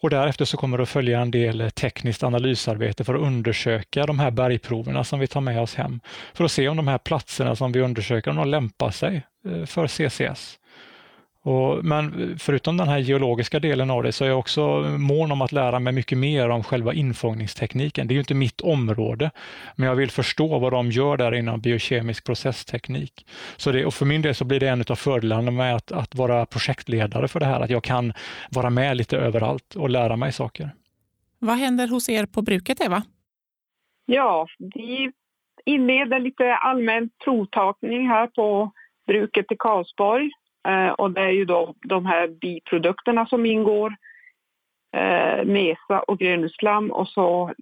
Och 0.00 0.10
därefter 0.10 0.44
så 0.44 0.56
kommer 0.56 0.76
det 0.76 0.82
att 0.82 0.88
följa 0.88 1.20
en 1.20 1.30
del 1.30 1.70
tekniskt 1.70 2.22
analysarbete 2.22 3.04
för 3.04 3.14
att 3.14 3.20
undersöka 3.20 4.06
de 4.06 4.18
här 4.18 4.30
bergproverna 4.30 5.04
som 5.04 5.20
vi 5.20 5.26
tar 5.26 5.40
med 5.40 5.60
oss 5.60 5.74
hem. 5.74 6.00
För 6.34 6.44
att 6.44 6.52
se 6.52 6.68
om 6.68 6.76
de 6.76 6.88
här 6.88 6.98
platserna 6.98 7.56
som 7.56 7.72
vi 7.72 7.80
undersöker, 7.80 8.30
om 8.30 8.36
de 8.36 8.48
lämpar 8.48 8.90
sig 8.90 9.22
eh, 9.48 9.64
för 9.64 9.86
CCS. 9.86 10.58
Och, 11.44 11.84
men 11.84 12.34
förutom 12.38 12.76
den 12.76 12.88
här 12.88 12.98
geologiska 12.98 13.60
delen 13.60 13.90
av 13.90 14.02
det 14.02 14.12
så 14.12 14.24
är 14.24 14.28
jag 14.28 14.38
också 14.38 14.80
mån 14.98 15.32
om 15.32 15.42
att 15.42 15.52
lära 15.52 15.78
mig 15.78 15.92
mycket 15.92 16.18
mer 16.18 16.48
om 16.48 16.64
själva 16.64 16.94
infångningstekniken. 16.94 18.06
Det 18.06 18.12
är 18.12 18.14
ju 18.14 18.20
inte 18.20 18.34
mitt 18.34 18.60
område, 18.60 19.30
men 19.76 19.88
jag 19.88 19.96
vill 19.96 20.10
förstå 20.10 20.58
vad 20.58 20.72
de 20.72 20.90
gör 20.90 21.16
där 21.16 21.34
inom 21.34 21.60
biokemisk 21.60 22.26
processteknik. 22.26 23.26
Så 23.56 23.72
det, 23.72 23.86
och 23.86 23.94
för 23.94 24.06
min 24.06 24.22
del 24.22 24.34
så 24.34 24.44
blir 24.44 24.60
det 24.60 24.68
en 24.68 24.84
av 24.88 24.94
fördelarna 24.94 25.50
med 25.50 25.76
att, 25.76 25.92
att 25.92 26.14
vara 26.14 26.46
projektledare 26.46 27.28
för 27.28 27.40
det 27.40 27.46
här, 27.46 27.60
att 27.60 27.70
jag 27.70 27.84
kan 27.84 28.12
vara 28.50 28.70
med 28.70 28.96
lite 28.96 29.16
överallt 29.16 29.74
och 29.74 29.90
lära 29.90 30.16
mig 30.16 30.32
saker. 30.32 30.70
Vad 31.38 31.56
händer 31.56 31.88
hos 31.88 32.08
er 32.08 32.26
på 32.26 32.42
bruket, 32.42 32.80
Eva? 32.80 33.02
Ja, 34.06 34.46
vi 34.74 35.12
inleder 35.64 36.20
lite 36.20 36.54
allmän 36.54 37.10
provtagning 37.24 38.08
här 38.08 38.26
på 38.26 38.72
bruket 39.06 39.52
i 39.52 39.56
Karlsborg 39.58 40.30
Eh, 40.68 40.88
och 40.88 41.10
det 41.10 41.20
är 41.20 41.30
ju 41.30 41.44
då 41.44 41.74
de 41.82 42.06
här 42.06 42.28
biprodukterna 42.28 43.26
som 43.26 43.46
ingår, 43.46 43.96
eh, 44.96 45.44
mesa 45.44 46.00
och 46.00 46.18
grönslam 46.18 46.90
och 46.90 47.08
så 47.08 47.52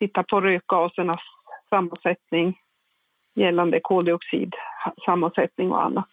titta 0.00 0.22
på 0.22 0.40
rökgasernas 0.40 1.20
sammansättning 1.70 2.58
gällande 3.34 3.80
koldioxidsammansättning 3.80 5.72
och 5.72 5.84
annat. 5.84 6.10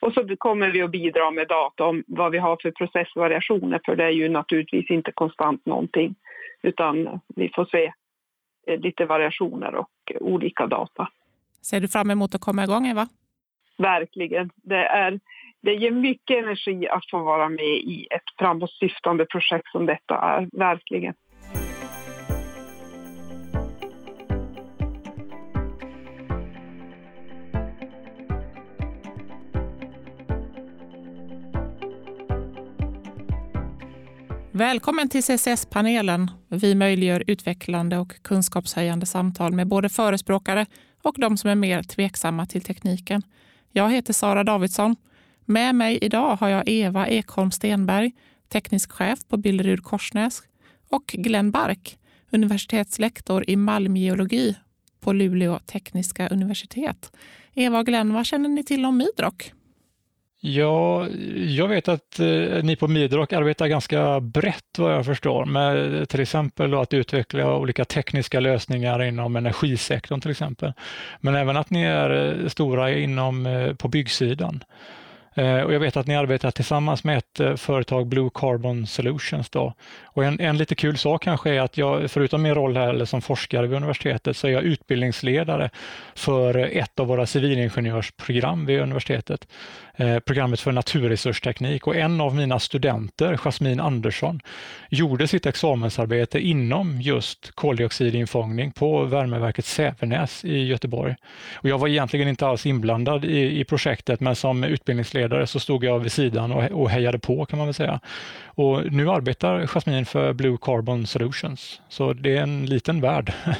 Och 0.00 0.12
så 0.12 0.36
kommer 0.36 0.70
vi 0.70 0.82
att 0.82 0.90
bidra 0.90 1.30
med 1.30 1.48
data 1.48 1.84
om 1.84 2.04
vad 2.06 2.32
vi 2.32 2.38
har 2.38 2.58
för 2.62 2.70
processvariationer 2.70 3.80
för 3.84 3.96
det 3.96 4.04
är 4.04 4.10
ju 4.10 4.28
naturligtvis 4.28 4.90
inte 4.90 5.12
konstant 5.12 5.66
någonting 5.66 6.14
utan 6.62 7.20
vi 7.28 7.50
får 7.54 7.64
se 7.64 7.92
eh, 8.66 8.80
lite 8.80 9.04
variationer 9.04 9.74
och 9.74 10.12
olika 10.20 10.66
data. 10.66 11.08
Ser 11.62 11.80
du 11.80 11.88
fram 11.88 12.10
emot 12.10 12.34
att 12.34 12.40
komma 12.40 12.64
igång 12.64 12.86
Eva? 12.86 13.08
Verkligen. 13.80 14.50
Det, 14.62 14.86
är, 14.86 15.20
det 15.62 15.74
ger 15.74 15.90
mycket 15.90 16.36
energi 16.36 16.88
att 16.88 17.10
få 17.10 17.18
vara 17.18 17.48
med 17.48 17.64
i 17.64 18.06
ett 18.10 18.22
framåtsyftande 18.38 19.24
projekt 19.24 19.68
som 19.72 19.86
detta 19.86 20.14
är. 20.14 20.48
Verkligen. 20.52 21.14
Välkommen 34.52 35.08
till 35.08 35.22
CCS-panelen. 35.22 36.30
Vi 36.48 36.74
möjliggör 36.74 37.24
utvecklande 37.26 37.98
och 37.98 38.22
kunskapshöjande 38.22 39.06
samtal 39.06 39.52
med 39.52 39.68
både 39.68 39.88
förespråkare 39.88 40.66
och 41.02 41.14
de 41.18 41.36
som 41.36 41.50
är 41.50 41.54
mer 41.54 41.82
tveksamma 41.82 42.46
till 42.46 42.62
tekniken. 42.62 43.22
Jag 43.72 43.90
heter 43.90 44.12
Sara 44.12 44.44
Davidsson. 44.44 44.96
Med 45.44 45.74
mig 45.74 45.98
idag 46.02 46.36
har 46.36 46.48
jag 46.48 46.68
Eva 46.68 47.08
Ekholm 47.08 47.50
Stenberg, 47.50 48.12
teknisk 48.48 48.92
chef 48.92 49.18
på 49.28 49.36
Billerud 49.36 49.84
Korsnäs 49.84 50.42
och 50.88 51.06
Glenn 51.06 51.50
Bark, 51.50 51.98
universitetslektor 52.30 53.50
i 53.50 53.56
malmgeologi 53.56 54.56
på 55.00 55.12
Luleå 55.12 55.58
tekniska 55.58 56.28
universitet. 56.28 57.12
Eva 57.54 57.78
och 57.78 57.86
Glenn, 57.86 58.12
vad 58.12 58.26
känner 58.26 58.48
ni 58.48 58.64
till 58.64 58.84
om 58.84 58.96
Midrock? 58.96 59.52
Ja, 60.42 61.08
jag 61.36 61.68
vet 61.68 61.88
att 61.88 62.18
eh, 62.18 62.62
ni 62.62 62.76
på 62.76 62.88
Midrock 62.88 63.32
arbetar 63.32 63.66
ganska 63.66 64.20
brett 64.20 64.78
vad 64.78 64.94
jag 64.94 65.06
förstår 65.06 65.44
med 65.44 66.08
till 66.08 66.20
exempel 66.20 66.74
att 66.74 66.94
utveckla 66.94 67.56
olika 67.56 67.84
tekniska 67.84 68.40
lösningar 68.40 69.02
inom 69.02 69.36
energisektorn 69.36 70.20
till 70.20 70.30
exempel. 70.30 70.72
Men 71.20 71.34
även 71.34 71.56
att 71.56 71.70
ni 71.70 71.82
är 71.82 72.40
eh, 72.40 72.48
stora 72.48 72.90
inom, 72.90 73.46
eh, 73.46 73.74
på 73.74 73.88
byggsidan. 73.88 74.64
Eh, 75.34 75.60
och 75.60 75.72
jag 75.72 75.80
vet 75.80 75.96
att 75.96 76.06
ni 76.06 76.16
arbetar 76.16 76.50
tillsammans 76.50 77.04
med 77.04 77.18
ett 77.18 77.40
eh, 77.40 77.56
företag, 77.56 78.06
Blue 78.06 78.30
Carbon 78.34 78.86
Solutions. 78.86 79.50
Då. 79.50 79.74
Och 80.04 80.24
en, 80.24 80.40
en 80.40 80.58
lite 80.58 80.74
kul 80.74 80.98
sak 80.98 81.22
kanske 81.22 81.50
är 81.50 81.60
att 81.60 81.76
jag, 81.76 82.10
förutom 82.10 82.42
min 82.42 82.54
roll 82.54 82.76
här 82.76 83.04
som 83.04 83.22
forskare 83.22 83.66
vid 83.66 83.76
universitetet, 83.76 84.36
så 84.36 84.46
är 84.46 84.50
jag 84.50 84.62
utbildningsledare 84.62 85.70
för 86.14 86.56
eh, 86.56 86.82
ett 86.82 87.00
av 87.00 87.06
våra 87.06 87.26
civilingenjörsprogram 87.26 88.66
vid 88.66 88.80
universitetet. 88.80 89.48
Eh, 90.00 90.20
programmet 90.20 90.60
för 90.60 90.72
naturresursteknik 90.72 91.86
och 91.86 91.96
en 91.96 92.20
av 92.20 92.34
mina 92.34 92.58
studenter, 92.58 93.36
Jasmin 93.36 93.80
Andersson, 93.80 94.40
gjorde 94.88 95.26
sitt 95.26 95.46
examensarbete 95.46 96.40
inom 96.40 97.00
just 97.00 97.54
koldioxidinfångning 97.54 98.72
på 98.72 99.04
värmeverket 99.04 99.64
Sävenäs 99.64 100.44
i 100.44 100.64
Göteborg. 100.66 101.14
Och 101.54 101.68
jag 101.68 101.78
var 101.78 101.88
egentligen 101.88 102.28
inte 102.28 102.46
alls 102.46 102.66
inblandad 102.66 103.24
i, 103.24 103.60
i 103.60 103.64
projektet, 103.64 104.20
men 104.20 104.36
som 104.36 104.64
utbildningsledare 104.64 105.46
så 105.46 105.60
stod 105.60 105.84
jag 105.84 105.98
vid 105.98 106.12
sidan 106.12 106.52
och, 106.52 106.70
och 106.70 106.90
hejade 106.90 107.18
på 107.18 107.44
kan 107.44 107.58
man 107.58 107.66
väl 107.66 107.74
säga. 107.74 108.00
Och 108.44 108.92
nu 108.92 109.10
arbetar 109.10 109.66
Jasmin 109.66 110.06
för 110.06 110.32
Blue 110.32 110.58
Carbon 110.60 111.06
Solutions, 111.06 111.82
så 111.88 112.12
det 112.12 112.36
är 112.36 112.42
en 112.42 112.66
liten 112.66 113.00
värld. 113.00 113.32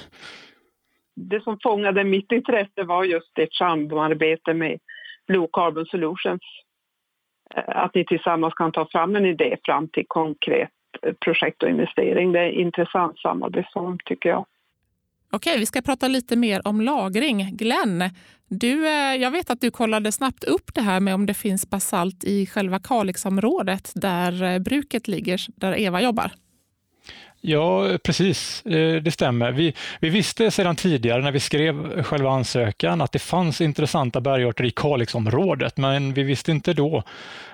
Det 1.14 1.42
som 1.42 1.59
fångade 1.62 2.05
mitt 2.05 2.33
intresse 2.33 2.83
var 2.85 3.05
just 3.05 3.38
ett 3.38 3.53
samarbete 3.53 4.55
med 4.55 4.79
Blue 5.31 5.49
Carbon 5.53 5.87
Solutions. 5.87 6.43
Eh, 7.57 7.77
att 7.85 7.95
ni 7.95 8.05
tillsammans 8.07 8.55
kan 8.55 8.73
ta 8.73 8.88
fram 8.93 9.16
en 9.16 9.27
idé 9.27 9.57
fram 9.64 9.88
till 9.88 10.05
konkret 10.09 10.71
eh, 11.03 11.12
projekt 11.25 11.62
och 11.62 11.69
investering. 11.69 12.33
Det 12.33 12.40
är 12.40 12.51
intressant 12.51 13.19
samarbetsform 13.19 13.99
tycker 14.05 14.29
jag. 14.29 14.47
Okej, 15.33 15.59
vi 15.59 15.66
ska 15.66 15.83
prata 15.83 16.09
lite 16.09 16.37
mer 16.37 16.61
om 16.64 16.81
lagring. 16.81 17.57
Glenn, 17.57 18.05
du, 18.49 18.87
eh, 18.87 19.14
jag 19.14 19.31
vet 19.31 19.51
att 19.51 19.61
du 19.61 19.71
kollade 19.71 20.12
snabbt 20.12 20.45
upp 20.45 20.75
det 20.75 20.81
här 20.81 21.01
med 21.01 21.14
om 21.14 21.27
det 21.27 21.35
finns 21.35 21.71
basalt 21.71 22.25
i 22.25 22.47
själva 22.47 22.79
Kalixområdet 22.79 23.93
där 23.95 24.59
bruket 24.59 25.09
ligger, 25.09 25.40
där 25.61 25.79
Eva 25.79 26.03
jobbar. 26.03 26.31
Ja, 27.42 27.98
precis. 28.05 28.66
Eh, 28.66 29.03
det 29.03 29.11
stämmer. 29.11 29.53
Vi, 29.53 29.74
vi, 30.00 30.09
visste 30.09 30.50
sedan 30.50 30.76
tidigare 30.76 31.22
när 31.22 31.33
vi 31.33 31.40
skrev 31.40 32.03
själva 32.03 32.31
ansökan 32.31 33.00
att 33.00 33.12
det 33.12 33.18
fanns 33.18 33.61
intressanta 33.61 34.20
bergarter 34.20 34.64
i 34.64 34.70
Kalixområdet, 34.70 35.76
men 35.76 36.12
vi 36.12 36.22
visste 36.22 36.50
inte 36.50 36.72
då 36.72 37.03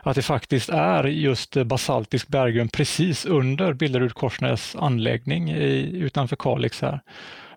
att 0.03 0.17
det 0.17 0.23
faktiskt 0.23 0.69
är 0.69 1.05
just 1.05 1.57
basaltisk 1.57 2.29
berggrund 2.29 2.73
precis 2.73 3.27
under 3.27 3.73
Billerud 3.73 4.15
Korsnäs 4.15 4.77
anläggning 4.77 5.51
i, 5.51 5.91
utanför 5.97 6.37
Kalix 6.37 6.83
här. 6.83 7.01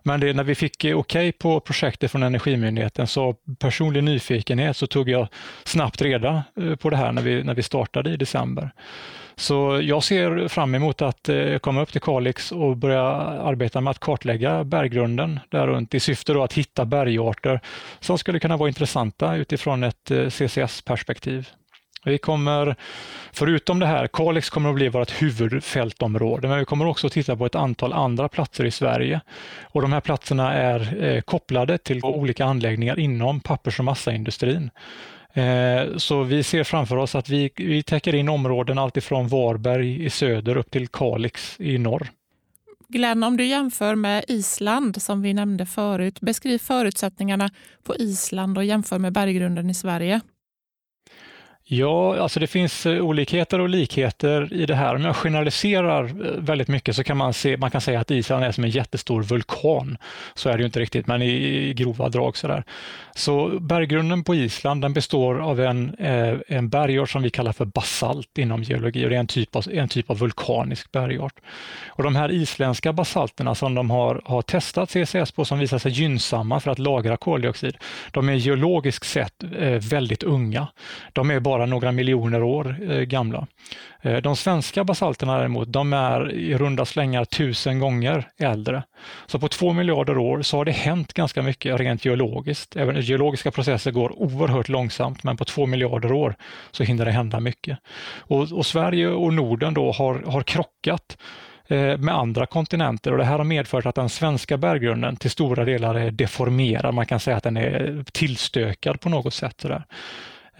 Men 0.02 0.20
det, 0.20 0.32
när 0.32 0.44
vi 0.44 0.54
fick 0.54 0.76
okej 0.76 0.94
okay 0.94 1.32
på 1.32 1.60
projektet 1.60 2.10
från 2.10 2.22
Energimyndigheten 2.22 3.06
så 3.06 3.34
personlig 3.58 4.04
nyfikenhet 4.04 4.76
så 4.76 4.86
tog 4.86 5.08
jag 5.08 5.28
snabbt 5.64 6.02
reda 6.02 6.44
eh, 6.60 6.76
på 6.76 6.90
det 6.90 6.96
här 6.96 7.12
när 7.12 7.22
vi, 7.22 7.44
när 7.44 7.54
vi 7.54 7.62
startade 7.62 8.10
i 8.10 8.16
december. 8.16 8.70
Så 9.40 9.80
jag 9.82 10.04
ser 10.04 10.48
fram 10.48 10.74
emot 10.74 11.02
att 11.02 11.28
eh, 11.28 11.58
komma 11.58 11.82
upp 11.82 11.92
till 11.92 12.00
Kalix 12.00 12.52
och 12.52 12.76
börja 12.76 13.02
arbeta 13.02 13.80
med 13.80 13.90
att 13.90 13.98
kartlägga 13.98 14.64
berggrunden 14.64 15.40
där 15.48 15.66
runt 15.66 15.94
i 15.94 16.00
syfte 16.00 16.44
att 16.44 16.52
hitta 16.52 16.84
bergarter 16.84 17.60
som 18.00 18.18
skulle 18.18 18.40
kunna 18.40 18.56
vara 18.56 18.68
intressanta 18.68 19.36
utifrån 19.36 19.84
ett 19.84 20.10
eh, 20.10 20.28
CCS-perspektiv. 20.28 21.48
Vi 22.04 22.18
kommer, 22.18 22.76
förutom 23.32 23.78
det 23.78 23.86
här, 23.86 24.06
Kalix 24.06 24.50
kommer 24.50 24.68
att 24.68 24.74
bli 24.74 24.88
vårt 24.88 25.22
huvudfältområde, 25.22 26.48
men 26.48 26.58
vi 26.58 26.64
kommer 26.64 26.86
också 26.86 27.06
att 27.06 27.12
titta 27.12 27.36
på 27.36 27.46
ett 27.46 27.54
antal 27.54 27.92
andra 27.92 28.28
platser 28.28 28.64
i 28.64 28.70
Sverige. 28.70 29.20
Och 29.62 29.82
De 29.82 29.92
här 29.92 30.00
platserna 30.00 30.52
är 30.52 31.04
eh, 31.04 31.20
kopplade 31.20 31.78
till 31.78 32.04
olika 32.04 32.44
anläggningar 32.44 32.98
inom 32.98 33.40
pappers 33.40 33.78
och 33.78 33.84
massaindustrin. 33.84 34.70
Eh, 35.32 35.96
så 35.96 36.22
vi 36.22 36.42
ser 36.42 36.64
framför 36.64 36.96
oss 36.96 37.14
att 37.14 37.28
vi, 37.28 37.50
vi 37.56 37.82
täcker 37.82 38.14
in 38.14 38.28
områden 38.28 38.78
alltifrån 38.78 39.28
Varberg 39.28 40.04
i 40.04 40.10
söder 40.10 40.56
upp 40.56 40.70
till 40.70 40.88
Kalix 40.88 41.60
i 41.60 41.78
norr. 41.78 42.10
Glenn, 42.88 43.22
om 43.22 43.36
du 43.36 43.46
jämför 43.46 43.94
med 43.94 44.24
Island 44.28 45.02
som 45.02 45.22
vi 45.22 45.34
nämnde 45.34 45.66
förut, 45.66 46.20
beskriv 46.20 46.58
förutsättningarna 46.58 47.50
på 47.82 47.96
Island 47.96 48.58
och 48.58 48.64
jämför 48.64 48.98
med 48.98 49.12
berggrunden 49.12 49.70
i 49.70 49.74
Sverige. 49.74 50.20
Ja, 51.72 52.18
alltså 52.18 52.40
det 52.40 52.46
finns 52.46 52.86
eh, 52.86 53.00
olikheter 53.00 53.60
och 53.60 53.68
likheter 53.68 54.52
i 54.52 54.66
det 54.66 54.74
här. 54.74 54.94
Om 54.94 55.02
jag 55.04 55.16
generaliserar 55.16 56.04
eh, 56.04 56.10
väldigt 56.38 56.68
mycket 56.68 56.96
så 56.96 57.04
kan 57.04 57.16
man, 57.16 57.34
se, 57.34 57.56
man 57.56 57.70
kan 57.70 57.80
säga 57.80 58.00
att 58.00 58.10
Island 58.10 58.44
är 58.44 58.52
som 58.52 58.64
en 58.64 58.70
jättestor 58.70 59.22
vulkan. 59.22 59.98
Så 60.34 60.48
är 60.48 60.52
det 60.52 60.58
ju 60.60 60.66
inte 60.66 60.80
riktigt, 60.80 61.06
men 61.06 61.22
i, 61.22 61.30
i 61.68 61.74
grova 61.74 62.08
drag 62.08 62.36
sådär. 62.36 62.64
Så 63.14 63.48
berggrunden 63.60 64.24
på 64.24 64.34
Island 64.34 64.82
den 64.82 64.92
består 64.92 65.40
av 65.40 65.60
en, 65.60 65.94
eh, 65.94 66.34
en 66.48 66.68
bergart 66.68 67.10
som 67.10 67.22
vi 67.22 67.30
kallar 67.30 67.52
för 67.52 67.64
basalt 67.64 68.38
inom 68.38 68.62
geologi 68.62 69.06
och 69.06 69.10
det 69.10 69.16
är 69.16 69.20
en 69.20 69.26
typ 69.26 69.56
av, 69.56 69.64
en 69.72 69.88
typ 69.88 70.10
av 70.10 70.18
vulkanisk 70.18 70.92
bergart. 70.92 71.34
Och 71.86 72.02
de 72.02 72.16
här 72.16 72.32
isländska 72.32 72.92
basalterna 72.92 73.54
som 73.54 73.74
de 73.74 73.90
har, 73.90 74.22
har 74.24 74.42
testat 74.42 74.90
CCS 74.90 75.32
på 75.32 75.44
som 75.44 75.58
visar 75.58 75.78
sig 75.78 75.92
gynnsamma 75.92 76.60
för 76.60 76.70
att 76.70 76.78
lagra 76.78 77.16
koldioxid, 77.16 77.76
de 78.12 78.28
är 78.28 78.34
geologiskt 78.34 79.06
sett 79.06 79.34
väldigt 79.90 80.22
unga. 80.22 80.66
De 81.12 81.30
är 81.30 81.40
bara 81.40 81.59
några 81.66 81.92
miljoner 81.92 82.42
år 82.42 82.76
eh, 82.90 83.00
gamla. 83.00 83.46
Eh, 84.02 84.16
de 84.16 84.36
svenska 84.36 84.84
basalterna 84.84 85.38
däremot, 85.38 85.72
de 85.72 85.92
är 85.92 86.32
i 86.32 86.58
runda 86.58 86.84
slängar 86.84 87.24
tusen 87.24 87.78
gånger 87.78 88.28
äldre. 88.38 88.82
Så 89.26 89.38
på 89.38 89.48
två 89.48 89.72
miljarder 89.72 90.18
år 90.18 90.42
så 90.42 90.56
har 90.56 90.64
det 90.64 90.72
hänt 90.72 91.12
ganska 91.12 91.42
mycket 91.42 91.80
rent 91.80 92.04
geologiskt. 92.04 92.76
Även 92.76 93.00
geologiska 93.00 93.50
processer 93.50 93.90
går 93.90 94.22
oerhört 94.22 94.68
långsamt, 94.68 95.22
men 95.22 95.36
på 95.36 95.44
två 95.44 95.66
miljarder 95.66 96.12
år 96.12 96.34
så 96.70 96.82
hinner 96.82 97.04
det 97.04 97.10
hända 97.10 97.40
mycket. 97.40 97.78
Och, 98.18 98.52
och 98.52 98.66
Sverige 98.66 99.08
och 99.08 99.34
Norden 99.34 99.74
då 99.74 99.92
har, 99.92 100.14
har 100.14 100.42
krockat 100.42 101.18
eh, 101.68 101.96
med 101.98 102.14
andra 102.14 102.46
kontinenter 102.46 103.12
och 103.12 103.18
det 103.18 103.24
här 103.24 103.38
har 103.38 103.44
medfört 103.44 103.86
att 103.86 103.94
den 103.94 104.08
svenska 104.08 104.56
berggrunden 104.56 105.16
till 105.16 105.30
stora 105.30 105.64
delar 105.64 105.94
är 105.94 106.10
deformerad. 106.10 106.94
Man 106.94 107.06
kan 107.06 107.20
säga 107.20 107.36
att 107.36 107.42
den 107.42 107.56
är 107.56 108.04
tillstökad 108.12 109.00
på 109.00 109.08
något 109.08 109.34
sätt. 109.34 109.60
Sådär. 109.60 109.84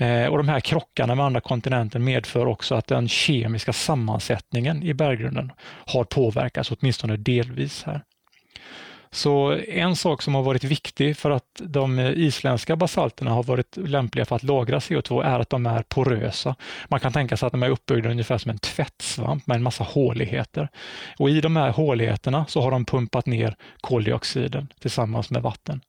Eh, 0.01 0.27
och 0.27 0.39
de 0.39 0.49
här 0.49 0.61
krockarna 0.61 1.15
med 1.15 1.27
andra 1.27 1.41
kontinenter 1.41 1.99
medför 1.99 2.47
också 2.47 2.75
att 2.75 2.87
den 2.87 3.09
kemiska 3.09 3.73
sammansättningen 3.73 4.83
i 4.83 4.95
berggrunden 4.95 5.53
har 5.87 6.05
påverkats, 6.05 6.71
åtminstone 6.71 7.17
delvis 7.17 7.83
här. 7.85 8.03
Så 9.13 9.59
en 9.69 9.97
sak 9.97 10.23
som 10.23 10.35
har 10.35 10.43
varit 10.43 10.65
viktig 10.65 11.17
för 11.17 11.31
att 11.31 11.45
de 11.59 11.99
isländska 12.01 12.77
basalterna 12.77 13.31
har 13.31 13.43
varit 13.43 13.77
lämpliga 13.77 14.25
för 14.25 14.37
att 14.37 14.43
lagra 14.43 14.79
CO2 14.79 15.25
är 15.25 15.41
att 15.41 15.51
de 15.51 15.67
är 15.67 15.83
porösa. 15.83 16.55
Man 16.89 17.01
kan 17.01 17.13
tänka 17.13 17.37
sig 17.37 17.47
att 17.47 17.53
de 17.53 17.63
är 17.63 17.71
uppbyggda 17.71 18.11
ungefär 18.11 18.39
som 18.39 18.51
en 18.51 18.59
tvättsvamp 18.59 19.47
med 19.47 19.55
en 19.55 19.63
massa 19.63 19.85
håligheter. 19.85 20.69
Och 21.19 21.31
I 21.31 21.41
de 21.41 21.57
här 21.57 21.71
håligheterna 21.71 22.47
så 22.49 22.61
har 22.61 22.71
de 22.71 22.85
pumpat 22.85 23.27
ner 23.27 23.57
koldioxiden 23.81 24.69
tillsammans 24.81 25.31
med 25.31 25.43
vatten. 25.43 25.81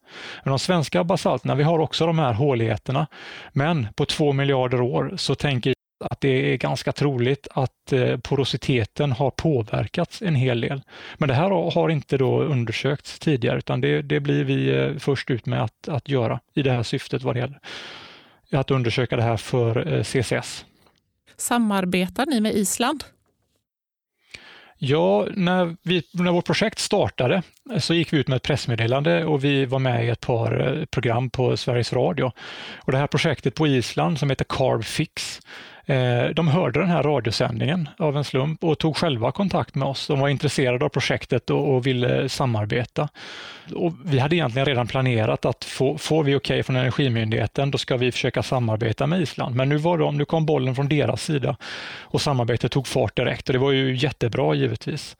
Men 0.43 0.51
de 0.51 0.59
svenska 0.59 1.03
basalterna, 1.03 1.55
vi 1.55 1.63
har 1.63 1.79
också 1.79 2.05
de 2.05 2.19
här 2.19 2.33
håligheterna, 2.33 3.07
men 3.53 3.87
på 3.95 4.05
två 4.05 4.33
miljarder 4.33 4.81
år 4.81 5.13
så 5.17 5.35
tänker 5.35 5.73
att 6.01 6.21
det 6.21 6.53
är 6.53 6.57
ganska 6.57 6.91
troligt 6.91 7.47
att 7.51 7.93
eh, 7.93 8.17
porositeten 8.17 9.11
har 9.11 9.31
påverkats 9.31 10.21
en 10.21 10.35
hel 10.35 10.61
del. 10.61 10.81
Men 11.17 11.29
det 11.29 11.35
här 11.35 11.71
har 11.71 11.89
inte 11.89 12.17
då 12.17 12.41
undersökts 12.41 13.19
tidigare 13.19 13.57
utan 13.57 13.81
det, 13.81 14.01
det 14.01 14.19
blir 14.19 14.43
vi 14.43 14.69
eh, 14.69 14.97
först 14.97 15.31
ut 15.31 15.45
med 15.45 15.63
att, 15.63 15.87
att 15.87 16.09
göra 16.09 16.39
i 16.53 16.61
det 16.61 16.71
här 16.71 16.83
syftet 16.83 17.23
vad 17.23 17.35
det 17.35 17.39
gäller 17.39 17.59
att 18.51 18.71
undersöka 18.71 19.15
det 19.15 19.23
här 19.23 19.37
för 19.37 19.93
eh, 19.93 20.03
CCS. 20.03 20.65
Samarbetar 21.37 22.25
ni 22.25 22.41
med 22.41 22.55
Island? 22.55 23.03
Ja, 24.77 25.27
när, 25.35 25.75
vi, 25.83 26.03
när 26.11 26.31
vårt 26.31 26.45
projekt 26.45 26.79
startade 26.79 27.41
så 27.79 27.93
gick 27.93 28.13
vi 28.13 28.17
ut 28.17 28.27
med 28.27 28.35
ett 28.35 28.43
pressmeddelande 28.43 29.25
och 29.25 29.43
vi 29.43 29.65
var 29.65 29.79
med 29.79 30.05
i 30.05 30.09
ett 30.09 30.21
par 30.21 30.85
program 30.91 31.29
på 31.29 31.57
Sveriges 31.57 31.93
Radio. 31.93 32.31
Och 32.77 32.91
det 32.91 32.97
här 32.97 33.07
projektet 33.07 33.55
på 33.55 33.67
Island 33.67 34.19
som 34.19 34.29
heter 34.29 34.45
Carb 34.49 34.83
Fix 34.83 35.39
Eh, 35.85 36.25
de 36.25 36.47
hörde 36.47 36.79
den 36.79 36.89
här 36.89 37.03
radiosändningen 37.03 37.89
av 37.97 38.17
en 38.17 38.23
slump 38.23 38.63
och 38.63 38.79
tog 38.79 38.97
själva 38.97 39.31
kontakt 39.31 39.75
med 39.75 39.87
oss. 39.87 40.07
De 40.07 40.19
var 40.19 40.29
intresserade 40.29 40.85
av 40.85 40.89
projektet 40.89 41.49
och, 41.49 41.87
ville 41.87 42.29
samarbeta. 42.29 43.09
Och 43.75 43.93
vi 44.05 44.19
hade 44.19 44.35
egentligen 44.35 44.65
redan 44.65 44.87
planerat 44.87 45.45
att 45.45 45.63
få, 45.65 45.97
får 45.97 46.23
vi 46.23 46.35
okej 46.35 46.55
okay 46.55 46.63
från 46.63 46.75
Energimyndigheten, 46.75 47.71
då 47.71 47.77
ska 47.77 47.97
vi 47.97 48.11
försöka 48.11 48.43
samarbeta 48.43 49.07
med 49.07 49.21
Island. 49.21 49.55
Men 49.55 49.69
nu, 49.69 49.77
var 49.77 49.97
de, 49.97 50.17
nu 50.17 50.25
kom 50.25 50.45
bollen 50.45 50.75
från 50.75 50.89
deras 50.89 51.23
sida 51.23 51.57
och 52.01 52.21
samarbetet 52.21 52.71
tog 52.71 52.87
fart 52.87 53.15
direkt 53.15 53.49
och 53.49 53.53
det 53.53 53.59
var 53.59 53.71
ju 53.71 53.95
jättebra 53.95 54.55
givetvis. 54.55 55.15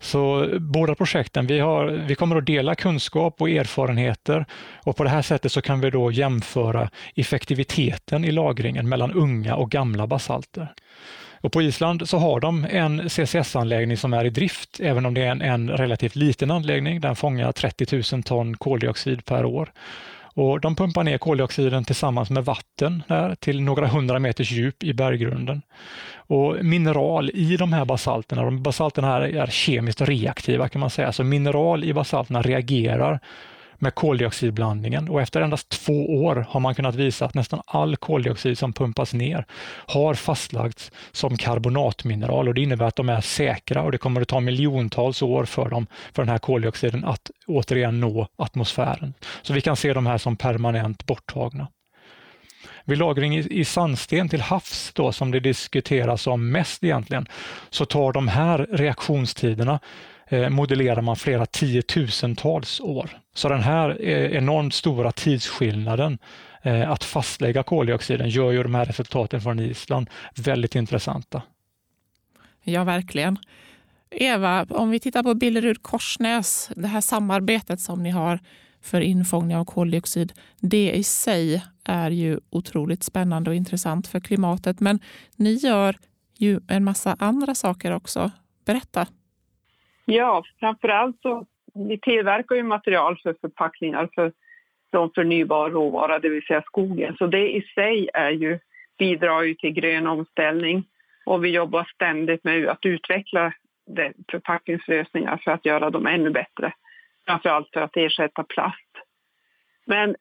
Så 0.00 0.48
båda 0.60 0.94
projekten, 0.94 1.46
vi, 1.46 1.58
har, 1.58 1.84
vi 1.86 2.14
kommer 2.14 2.36
att 2.36 2.46
dela 2.46 2.74
kunskap 2.74 3.40
och 3.40 3.50
erfarenheter 3.50 4.46
och 4.84 4.96
på 4.96 5.04
det 5.04 5.10
här 5.10 5.22
sättet 5.22 5.52
så 5.52 5.62
kan 5.62 5.80
vi 5.80 5.90
då 5.90 6.10
jämföra 6.10 6.90
effektiviteten 7.14 8.24
i 8.24 8.30
lagringen 8.30 8.88
mellan 8.88 9.12
unga 9.12 9.54
och 9.56 9.70
gamla 9.70 10.06
basalter. 10.06 10.68
Och 11.40 11.52
på 11.52 11.62
Island 11.62 12.08
så 12.08 12.18
har 12.18 12.40
de 12.40 12.66
en 12.70 13.10
CCS-anläggning 13.10 13.96
som 13.96 14.12
är 14.12 14.24
i 14.24 14.30
drift, 14.30 14.80
även 14.80 15.06
om 15.06 15.14
det 15.14 15.22
är 15.22 15.30
en, 15.30 15.42
en 15.42 15.70
relativt 15.70 16.16
liten 16.16 16.50
anläggning. 16.50 17.00
Den 17.00 17.16
fångar 17.16 17.52
30 17.52 18.02
000 18.12 18.22
ton 18.22 18.56
koldioxid 18.56 19.24
per 19.24 19.44
år. 19.44 19.72
Och 20.36 20.60
de 20.60 20.76
pumpar 20.76 21.04
ner 21.04 21.18
koldioxiden 21.18 21.84
tillsammans 21.84 22.30
med 22.30 22.44
vatten 22.44 23.02
där, 23.08 23.34
till 23.34 23.62
några 23.62 23.86
hundra 23.86 24.18
meters 24.18 24.50
djup 24.50 24.82
i 24.82 24.92
berggrunden. 24.92 25.62
Och 26.16 26.64
mineral 26.64 27.30
i 27.34 27.56
de 27.56 27.72
här 27.72 27.84
basalterna, 27.84 28.42
de 28.42 28.62
basalterna 28.62 29.08
här 29.08 29.20
är 29.20 29.46
kemiskt 29.46 30.00
reaktiva 30.00 30.68
kan 30.68 30.80
man 30.80 30.90
säga, 30.90 31.12
så 31.12 31.24
mineral 31.24 31.84
i 31.84 31.94
basalterna 31.94 32.42
reagerar 32.42 33.20
med 33.78 33.94
koldioxidblandningen 33.94 35.08
och 35.08 35.20
efter 35.20 35.40
endast 35.40 35.68
två 35.68 36.24
år 36.24 36.46
har 36.48 36.60
man 36.60 36.74
kunnat 36.74 36.94
visa 36.94 37.24
att 37.24 37.34
nästan 37.34 37.62
all 37.66 37.96
koldioxid 37.96 38.58
som 38.58 38.72
pumpas 38.72 39.14
ner 39.14 39.46
har 39.86 40.14
fastlagts 40.14 40.92
som 41.12 41.36
karbonatmineral 41.36 42.48
och 42.48 42.54
det 42.54 42.62
innebär 42.62 42.86
att 42.86 42.96
de 42.96 43.08
är 43.08 43.20
säkra 43.20 43.82
och 43.82 43.92
det 43.92 43.98
kommer 43.98 44.20
att 44.20 44.28
ta 44.28 44.40
miljontals 44.40 45.22
år 45.22 45.44
för 45.44 45.68
dem, 45.68 45.86
för 46.12 46.22
den 46.22 46.28
här 46.28 46.38
koldioxiden 46.38 47.04
att 47.04 47.30
återigen 47.46 48.00
nå 48.00 48.28
atmosfären. 48.36 49.14
Så 49.42 49.52
vi 49.52 49.60
kan 49.60 49.76
se 49.76 49.92
de 49.92 50.06
här 50.06 50.18
som 50.18 50.36
permanent 50.36 51.06
borttagna. 51.06 51.68
Vid 52.84 52.98
lagring 52.98 53.38
i, 53.38 53.64
sandsten 53.64 54.28
till 54.28 54.40
havs, 54.40 54.92
då, 54.94 55.12
som 55.12 55.30
det 55.30 55.40
diskuteras 55.40 56.26
om 56.26 56.50
mest 56.50 56.84
egentligen, 56.84 57.26
så 57.70 57.84
tar 57.84 58.12
de 58.12 58.28
här 58.28 58.66
reaktionstiderna 58.72 59.80
Eh, 60.28 60.48
modellerar 60.48 61.02
man 61.02 61.16
flera 61.16 61.46
tiotusentals 61.46 62.80
år. 62.80 63.10
Så 63.34 63.48
den 63.48 63.62
här 63.62 63.96
eh, 64.00 64.36
enormt 64.36 64.74
stora 64.74 65.12
tidsskillnaden 65.12 66.18
eh, 66.62 66.90
att 66.90 67.04
fastlägga 67.04 67.62
koldioxiden 67.62 68.28
gör 68.28 68.52
ju 68.52 68.62
de 68.62 68.74
här 68.74 68.84
resultaten 68.84 69.40
från 69.40 69.60
Island 69.60 70.10
väldigt 70.36 70.74
intressanta. 70.74 71.42
Ja, 72.62 72.84
verkligen. 72.84 73.38
Eva, 74.10 74.66
om 74.70 74.90
vi 74.90 75.00
tittar 75.00 75.22
på 75.22 75.34
Billerud 75.34 75.82
Korsnäs, 75.82 76.70
det 76.76 76.88
här 76.88 77.00
samarbetet 77.00 77.80
som 77.80 78.02
ni 78.02 78.10
har 78.10 78.40
för 78.82 79.00
infångning 79.00 79.56
av 79.56 79.64
koldioxid, 79.64 80.32
det 80.60 80.92
i 80.92 81.02
sig 81.02 81.62
är 81.84 82.10
ju 82.10 82.40
otroligt 82.50 83.04
spännande 83.04 83.50
och 83.50 83.56
intressant 83.56 84.06
för 84.06 84.20
klimatet. 84.20 84.80
Men 84.80 85.00
ni 85.36 85.54
gör 85.54 85.96
ju 86.38 86.60
en 86.68 86.84
massa 86.84 87.16
andra 87.18 87.54
saker 87.54 87.92
också. 87.92 88.30
Berätta. 88.64 89.06
Ja, 90.08 90.44
framförallt 90.60 91.22
så 91.22 91.46
vi 91.74 92.00
tillverkar 92.00 92.56
ju 92.56 92.62
material 92.62 93.18
för 93.22 93.36
förpackningar 93.40 94.08
för, 94.14 94.32
från 94.90 95.10
förnybar 95.14 95.70
råvara, 95.70 96.18
det 96.18 96.28
vill 96.28 96.46
säga 96.46 96.62
skogen. 96.62 97.16
Så 97.18 97.26
det 97.26 97.56
i 97.56 97.62
sig 97.62 98.08
är 98.14 98.30
ju, 98.30 98.58
bidrar 98.98 99.42
ju 99.42 99.54
till 99.54 99.72
grön 99.72 100.06
omställning 100.06 100.84
och 101.26 101.44
vi 101.44 101.48
jobbar 101.48 101.90
ständigt 101.94 102.44
med 102.44 102.68
att 102.68 102.86
utveckla 102.86 103.52
förpackningslösningar 104.30 105.40
för 105.44 105.50
att 105.50 105.66
göra 105.66 105.90
dem 105.90 106.06
ännu 106.06 106.30
bättre. 106.30 106.72
Framförallt 107.26 107.68
för 107.72 107.80
att 107.80 107.96
ersätta 107.96 108.44
plast. 108.44 108.92
Men 109.86 110.16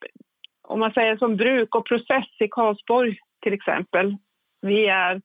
om 0.61 0.79
man 0.79 0.93
säger 0.93 1.17
som 1.17 1.35
bruk 1.35 1.75
och 1.75 1.87
process 1.87 2.27
i 2.39 2.47
Karlsborg 2.47 3.17
till 3.41 3.53
exempel. 3.53 4.17
Vi 4.61 4.87
är 4.87 5.21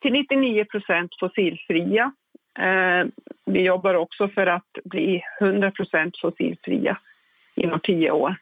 till 0.00 0.12
99 0.12 0.64
procent 0.64 1.10
fossilfria 1.20 2.12
Eh, 2.58 3.06
vi 3.44 3.62
jobbar 3.62 3.94
också 3.94 4.28
för 4.28 4.46
att 4.46 4.78
bli 4.84 5.22
100% 5.40 6.12
fossilfria 6.20 6.98
inom 7.54 7.80
tio 7.80 8.10
år. 8.10 8.36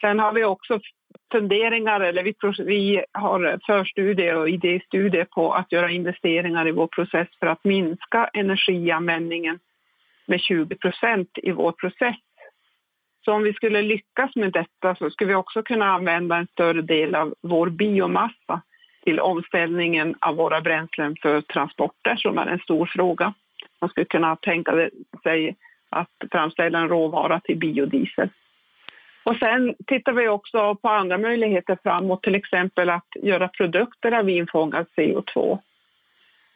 Sen 0.00 0.18
har 0.18 0.32
vi 0.32 0.44
också 0.44 0.80
funderingar, 1.32 2.00
eller 2.00 2.22
vi, 2.22 2.34
vi 2.58 3.04
har 3.12 3.58
förstudier 3.66 4.36
och 4.36 4.48
idéstudier 4.48 5.24
på 5.24 5.52
att 5.52 5.72
göra 5.72 5.90
investeringar 5.90 6.68
i 6.68 6.72
vår 6.72 6.86
process 6.86 7.28
för 7.40 7.46
att 7.46 7.64
minska 7.64 8.30
energianvändningen 8.32 9.58
med 10.26 10.40
20% 10.40 11.26
i 11.34 11.50
vår 11.50 11.72
process. 11.72 12.16
Så 13.24 13.32
om 13.32 13.42
vi 13.42 13.52
skulle 13.52 13.82
lyckas 13.82 14.36
med 14.36 14.52
detta 14.52 14.94
så 14.94 15.10
skulle 15.10 15.28
vi 15.28 15.34
också 15.34 15.62
kunna 15.62 15.86
använda 15.86 16.36
en 16.36 16.46
större 16.46 16.82
del 16.82 17.14
av 17.14 17.34
vår 17.40 17.70
biomassa 17.70 18.62
till 19.06 19.20
omställningen 19.20 20.14
av 20.20 20.36
våra 20.36 20.60
bränslen 20.60 21.16
för 21.22 21.40
transporter 21.40 22.16
som 22.16 22.38
är 22.38 22.46
en 22.46 22.58
stor 22.58 22.86
fråga. 22.86 23.34
Man 23.80 23.90
skulle 23.90 24.06
kunna 24.06 24.36
tänka 24.36 24.90
sig 25.22 25.56
att 25.90 26.10
framställa 26.32 26.78
en 26.78 26.88
råvara 26.88 27.40
till 27.40 27.56
biodiesel. 27.56 28.28
Och 29.24 29.36
sen 29.36 29.74
tittar 29.86 30.12
vi 30.12 30.28
också 30.28 30.74
på 30.74 30.88
andra 30.88 31.18
möjligheter 31.18 31.78
framåt, 31.82 32.22
till 32.22 32.34
exempel 32.34 32.90
att 32.90 33.08
göra 33.22 33.48
produkter 33.48 34.12
av 34.12 34.30
infångad 34.30 34.86
CO2. 34.96 35.58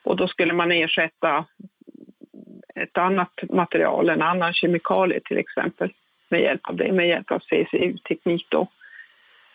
Och 0.05 0.17
då 0.17 0.29
skulle 0.29 0.53
man 0.53 0.73
ersätta 0.73 1.45
ett 2.75 2.99
annat 2.99 3.33
material, 3.51 4.09
en 4.09 4.23
annan 4.23 4.53
kemikalie 4.53 5.21
till 5.25 5.39
exempel, 5.39 5.93
med 6.29 6.41
hjälp 6.41 6.69
av 6.69 6.77
det, 6.77 6.93
med 6.93 7.09
hjälp 7.09 7.31
av 7.31 7.39
CCU-teknik 7.39 8.47
då. 8.49 8.69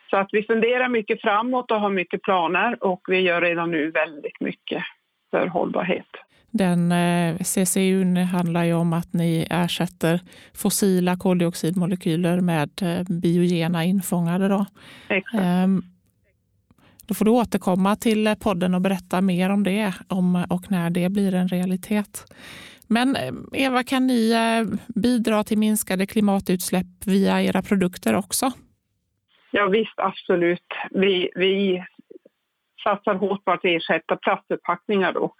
Så 0.09 0.17
att 0.17 0.29
vi 0.31 0.43
funderar 0.43 0.89
mycket 0.89 1.21
framåt 1.21 1.71
och 1.71 1.81
har 1.81 1.89
mycket 1.89 2.21
planer 2.21 2.83
och 2.83 3.01
vi 3.07 3.19
gör 3.19 3.41
redan 3.41 3.71
nu 3.71 3.91
väldigt 3.91 4.41
mycket 4.41 4.83
för 5.31 5.47
hållbarhet. 5.47 6.07
Den 6.57 6.91
eh, 6.91 7.37
CCU 7.37 8.15
handlar 8.15 8.63
ju 8.63 8.73
om 8.73 8.93
att 8.93 9.13
ni 9.13 9.47
ersätter 9.49 10.19
fossila 10.53 11.15
koldioxidmolekyler 11.15 12.39
med 12.41 12.69
eh, 12.81 13.03
biogena 13.03 13.83
infångade. 13.83 14.47
Då. 14.47 14.65
Exakt. 15.09 15.43
Ehm, 15.43 15.83
då 17.05 17.13
får 17.13 17.25
du 17.25 17.31
återkomma 17.31 17.95
till 17.95 18.35
podden 18.39 18.75
och 18.75 18.81
berätta 18.81 19.21
mer 19.21 19.49
om 19.49 19.63
det 19.63 19.93
om 20.07 20.45
och 20.49 20.71
när 20.71 20.89
det 20.89 21.09
blir 21.09 21.33
en 21.33 21.47
realitet. 21.47 22.33
Men 22.87 23.15
eh, 23.15 23.33
Eva, 23.53 23.83
kan 23.83 24.07
ni 24.07 24.33
bidra 24.87 25.43
till 25.43 25.57
minskade 25.57 26.05
klimatutsläpp 26.05 26.87
via 27.05 27.41
era 27.43 27.61
produkter 27.61 28.15
också? 28.15 28.51
Ja 29.57 29.67
visst, 29.67 29.93
absolut. 29.97 30.73
Vi, 30.91 31.29
vi 31.35 31.83
satsar 32.83 33.13
hårt 33.13 33.45
på 33.45 33.51
att 33.51 33.65
ersätta 33.65 34.15
plastförpackningar 34.15 35.13
då 35.13 35.33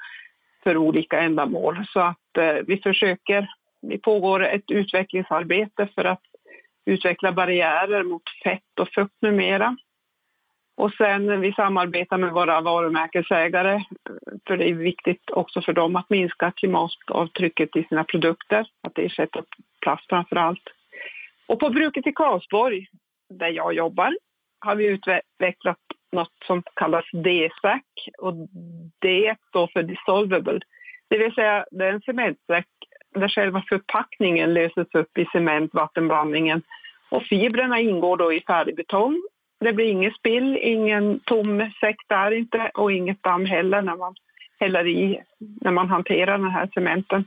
för 0.64 0.78
olika 0.78 1.20
ändamål. 1.20 1.86
Så 1.88 2.00
att 2.00 2.38
eh, 2.38 2.56
vi 2.68 2.78
försöker, 2.78 3.48
det 3.82 3.98
pågår 3.98 4.44
ett 4.44 4.72
utvecklingsarbete 4.72 5.88
för 5.96 6.06
att 6.06 6.22
utveckla 6.86 7.32
barriärer 7.32 8.04
mot 8.04 8.24
fett 8.44 8.80
och 8.80 8.90
fukt 8.90 9.22
med 9.22 9.34
mera. 9.34 9.78
Och 10.78 10.92
sen 10.94 11.42
vi 11.42 11.54
samarbetar 11.54 12.18
med 12.18 12.32
våra 12.32 12.62
varumärkesägare, 12.62 13.84
för 14.48 14.58
det 14.58 14.70
är 14.70 14.74
viktigt 14.74 15.30
också 15.32 15.62
för 15.62 15.74
dem 15.74 15.96
att 15.96 16.10
minska 16.10 16.52
klimatavtrycket 16.52 17.76
i 17.76 17.84
sina 17.84 18.04
produkter, 18.04 18.68
att 18.82 18.98
ersätta 18.98 19.44
plast 19.82 20.10
framför 20.10 20.36
allt. 20.36 20.64
Och 21.48 21.60
på 21.60 21.70
bruket 21.70 22.08
i 22.08 22.12
Karlsborg, 22.12 22.88
där 23.38 23.50
jag 23.50 23.74
jobbar, 23.74 24.18
har 24.60 24.76
vi 24.76 24.86
utvecklat 24.86 25.78
något 26.12 26.34
som 26.48 26.64
kallas 26.76 27.06
D-säck 27.14 28.10
och 28.18 28.34
D 29.02 29.36
står 29.50 29.68
för 29.68 29.84
dissolvable. 29.84 30.60
Det 31.08 31.18
vill 31.18 31.34
säga 31.34 31.66
det 31.72 31.86
är 31.86 31.94
en 31.94 32.02
cementsäck 32.02 32.68
där 33.16 33.28
själva 33.28 33.64
förpackningen 33.70 34.54
löses 34.54 34.88
upp 34.94 35.18
i 35.18 35.26
cementvattenblandningen 35.26 36.62
och 37.10 37.24
fibrerna 37.24 37.80
ingår 37.80 38.18
då 38.18 38.34
i 38.34 38.42
färdigbetong. 38.48 39.22
Det 39.60 39.74
blir 39.74 39.92
inget 39.92 40.16
spill, 40.16 40.58
ingen 40.62 41.20
tom 41.20 41.72
säck 41.80 41.98
där 42.08 42.32
inte 42.32 42.72
och 42.74 42.92
inget 42.92 43.24
damm 43.24 43.46
heller 43.46 43.82
när 43.82 43.96
man 43.96 44.16
häller 44.60 44.88
i, 44.88 45.22
när 45.62 45.72
man 45.72 45.90
hanterar 45.90 46.38
den 46.38 46.52
här 46.52 46.70
cementen. 46.74 47.26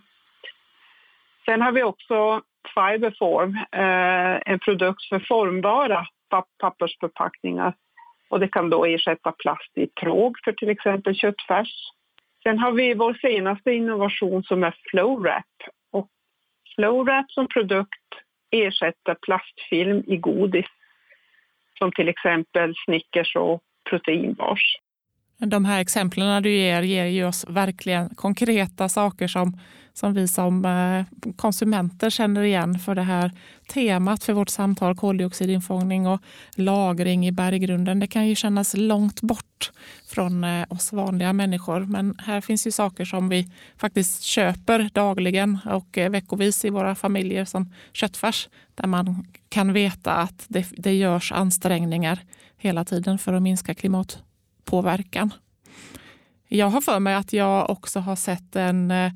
Sen 1.45 1.63
har 1.63 1.73
vi 1.73 1.83
också 1.83 2.43
Fiberform, 2.75 3.57
eh, 3.73 4.53
en 4.53 4.59
produkt 4.59 5.09
för 5.09 5.19
formbara 5.29 6.07
pappersförpackningar 6.59 7.75
och 8.29 8.41
det 8.41 8.49
kan 8.49 8.71
då 8.71 8.85
ersätta 8.85 9.33
plast 9.33 9.71
i 9.75 9.87
tråg 9.87 10.37
för 10.45 10.53
till 10.53 10.69
exempel 10.69 11.15
köttfärs. 11.15 11.73
Sen 12.43 12.59
har 12.59 12.73
vi 12.73 12.95
vår 12.95 13.15
senaste 13.15 13.73
innovation 13.73 14.43
som 14.43 14.65
är 14.65 14.75
Flowrap. 14.91 15.45
Och 15.91 16.09
Flowrap 16.75 17.31
som 17.31 17.49
produkt 17.49 18.09
ersätter 18.51 19.15
plastfilm 19.15 20.05
i 20.07 20.17
godis 20.17 20.67
som 21.79 21.93
till 21.93 22.09
exempel 22.09 22.75
Snickers 22.85 23.37
och 23.37 23.63
proteinbars. 23.91 24.79
De 25.39 25.65
här 25.65 25.81
exemplen 25.81 26.43
du 26.43 26.51
ger 26.51 26.83
ger 26.83 27.05
ju 27.05 27.25
oss 27.25 27.47
verkligen 27.49 28.15
konkreta 28.15 28.89
saker 28.89 29.29
som, 29.29 29.59
som 29.99 30.15
vi 30.15 30.29
som 30.29 30.65
eh, 30.65 31.33
konsumenter 31.37 32.11
känner 32.11 32.43
igen 32.43 32.79
för 32.79 32.95
det 32.95 33.03
här 33.03 33.33
temat 33.69 34.25
för 34.25 34.33
vårt 34.33 34.49
samtal 34.49 34.97
koldioxidinfångning 34.97 36.07
och 36.07 36.23
lagring 36.55 37.27
i 37.27 37.33
berggrunden. 37.33 38.01
Det 38.01 38.07
kan 38.07 38.29
ju 38.29 38.35
kännas 38.35 38.75
långt 38.77 39.21
bort 39.21 39.73
från 40.07 40.45
eh, 40.45 40.65
oss 40.69 40.93
vanliga 40.93 41.33
människor 41.33 41.81
men 41.81 42.19
här 42.19 42.41
finns 42.41 42.67
ju 42.67 42.71
saker 42.71 43.05
som 43.05 43.29
vi 43.29 43.51
faktiskt 43.77 44.23
köper 44.23 44.91
dagligen 44.95 45.59
och 45.65 45.99
eh, 45.99 46.11
veckovis 46.11 46.65
i 46.65 46.71
våra 46.71 46.95
familjer 46.95 47.45
som 47.45 47.73
köttfärs 47.93 48.49
där 48.75 48.87
man 48.87 49.27
kan 49.49 49.73
veta 49.73 50.15
att 50.15 50.45
det, 50.49 50.67
det 50.77 50.95
görs 50.95 51.33
ansträngningar 51.33 52.19
hela 52.57 52.85
tiden 52.85 53.19
för 53.19 53.33
att 53.33 53.43
minska 53.43 53.75
klimatpåverkan. 53.75 55.31
Jag 56.49 56.67
har 56.67 56.81
för 56.81 56.99
mig 57.01 57.15
att 57.15 57.33
jag 57.33 57.71
också 57.71 58.01
har 58.01 58.17
sett 58.17 58.57
en 58.57 58.91
eh, 58.91 59.13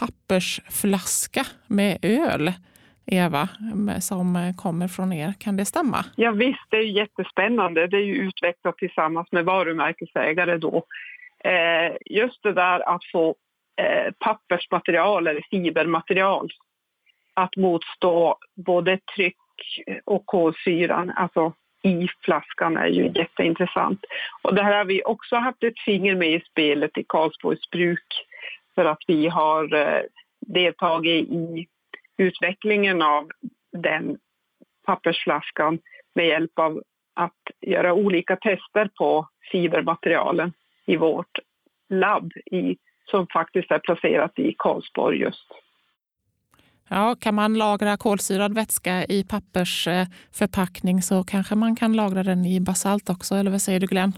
pappersflaska 0.00 1.46
med 1.66 1.98
öl, 2.02 2.52
Eva, 3.06 3.48
som 4.00 4.54
kommer 4.56 4.88
från 4.88 5.12
er. 5.12 5.34
Kan 5.40 5.56
det 5.56 5.64
stämma? 5.64 6.04
Ja 6.16 6.30
visst, 6.30 6.66
det 6.70 6.76
är 6.76 6.82
jättespännande. 6.82 7.86
Det 7.86 7.96
är 7.96 8.04
ju 8.04 8.14
utvecklat 8.14 8.78
tillsammans 8.78 9.32
med 9.32 9.44
varumärkesägare 9.44 10.56
då. 10.56 10.84
Eh, 11.44 11.96
just 12.06 12.42
det 12.42 12.52
där 12.52 12.94
att 12.94 13.04
få 13.12 13.34
eh, 13.76 14.12
pappersmaterial 14.18 15.26
eller 15.26 15.46
fibermaterial 15.50 16.50
att 17.34 17.56
motstå 17.56 18.38
både 18.54 18.98
tryck 19.16 19.36
och 20.04 20.26
kolsyran, 20.26 21.10
alltså 21.16 21.52
i 21.82 22.08
flaskan 22.24 22.76
är 22.76 22.86
ju 22.86 23.12
jätteintressant. 23.14 24.00
Och 24.42 24.54
det 24.54 24.62
här 24.62 24.78
har 24.78 24.84
vi 24.84 25.02
också 25.04 25.36
haft 25.36 25.62
ett 25.62 25.78
finger 25.78 26.14
med 26.14 26.32
i 26.32 26.44
spelet 26.50 26.98
i 26.98 27.04
Karlsborgs 27.08 27.70
bruk 27.70 28.26
för 28.74 28.84
att 28.84 28.98
vi 29.06 29.28
har 29.28 29.74
eh, 29.74 30.02
deltagit 30.46 31.28
i 31.28 31.66
utvecklingen 32.16 33.02
av 33.02 33.30
den 33.72 34.18
pappersflaskan 34.86 35.78
med 36.14 36.26
hjälp 36.26 36.58
av 36.58 36.82
att 37.14 37.42
göra 37.60 37.94
olika 37.94 38.36
tester 38.36 38.90
på 38.98 39.28
fibermaterialen 39.52 40.52
i 40.86 40.96
vårt 40.96 41.38
labb 41.88 42.32
i, 42.32 42.76
som 43.10 43.26
faktiskt 43.32 43.70
är 43.70 43.78
placerat 43.78 44.38
i 44.38 44.54
Karlsborg 44.58 45.18
just. 45.18 45.46
Ja, 46.88 47.16
kan 47.20 47.34
man 47.34 47.54
lagra 47.54 47.96
kolsyrad 47.96 48.54
vätska 48.54 49.04
i 49.04 49.24
pappersförpackning 49.24 51.02
så 51.02 51.24
kanske 51.24 51.54
man 51.54 51.76
kan 51.76 51.92
lagra 51.92 52.22
den 52.22 52.44
i 52.44 52.60
basalt 52.60 53.10
också, 53.10 53.34
eller 53.34 53.50
vad 53.50 53.62
säger 53.62 53.80
du 53.80 53.86
Glenn? 53.86 54.12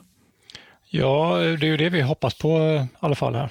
Ja, 0.91 1.37
det 1.37 1.67
är 1.67 1.71
ju 1.71 1.77
det 1.77 1.89
vi 1.89 2.03
hoppas 2.03 2.39
på 2.39 2.49
i 2.49 2.87
alla 3.01 3.15
fall 3.15 3.35
här. 3.35 3.51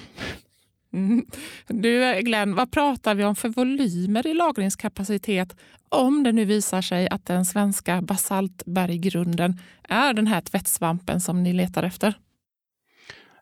Mm. 0.96 1.26
Du 1.66 2.20
Glenn, 2.22 2.54
vad 2.54 2.72
pratar 2.72 3.14
vi 3.14 3.24
om 3.24 3.36
för 3.36 3.48
volymer 3.48 4.26
i 4.26 4.34
lagringskapacitet 4.34 5.56
om 5.88 6.22
det 6.22 6.32
nu 6.32 6.44
visar 6.44 6.82
sig 6.82 7.08
att 7.08 7.26
den 7.26 7.44
svenska 7.44 8.02
basaltberggrunden 8.02 9.60
är 9.88 10.12
den 10.12 10.26
här 10.26 10.40
tvättsvampen 10.40 11.20
som 11.20 11.42
ni 11.42 11.52
letar 11.52 11.82
efter? 11.82 12.14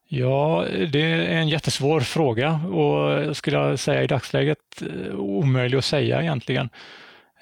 Ja, 0.09 0.67
det 0.93 1.03
är 1.03 1.37
en 1.37 1.49
jättesvår 1.49 2.01
fråga 2.01 2.53
och 2.53 3.13
jag 3.13 3.37
skulle 3.37 3.77
säga 3.77 4.03
i 4.03 4.07
dagsläget 4.07 4.83
eh, 4.83 5.15
omöjlig 5.15 5.79
att 5.79 5.85
säga 5.85 6.23
egentligen. 6.23 6.69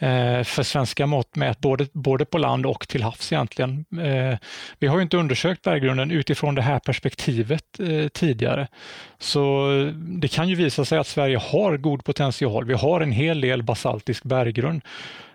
Eh, 0.02 0.44
för 0.44 0.62
svenska 0.62 1.06
mått 1.06 1.36
mätt, 1.36 1.58
både, 1.60 1.86
både 1.92 2.24
på 2.24 2.38
land 2.38 2.66
och 2.66 2.88
till 2.88 3.02
havs 3.02 3.32
egentligen. 3.32 3.84
Eh, 4.02 4.38
vi 4.78 4.86
har 4.86 5.00
inte 5.00 5.16
undersökt 5.16 5.62
berggrunden 5.62 6.10
utifrån 6.10 6.54
det 6.54 6.62
här 6.62 6.78
perspektivet 6.78 7.80
eh, 7.80 8.08
tidigare. 8.08 8.68
Så 9.18 9.68
det 9.94 10.28
kan 10.28 10.48
ju 10.48 10.54
visa 10.54 10.84
sig 10.84 10.98
att 10.98 11.06
Sverige 11.06 11.38
har 11.38 11.76
god 11.76 12.04
potential. 12.04 12.64
Vi 12.64 12.74
har 12.74 13.00
en 13.00 13.12
hel 13.12 13.40
del 13.40 13.62
basaltisk 13.62 14.22
berggrund. 14.22 14.82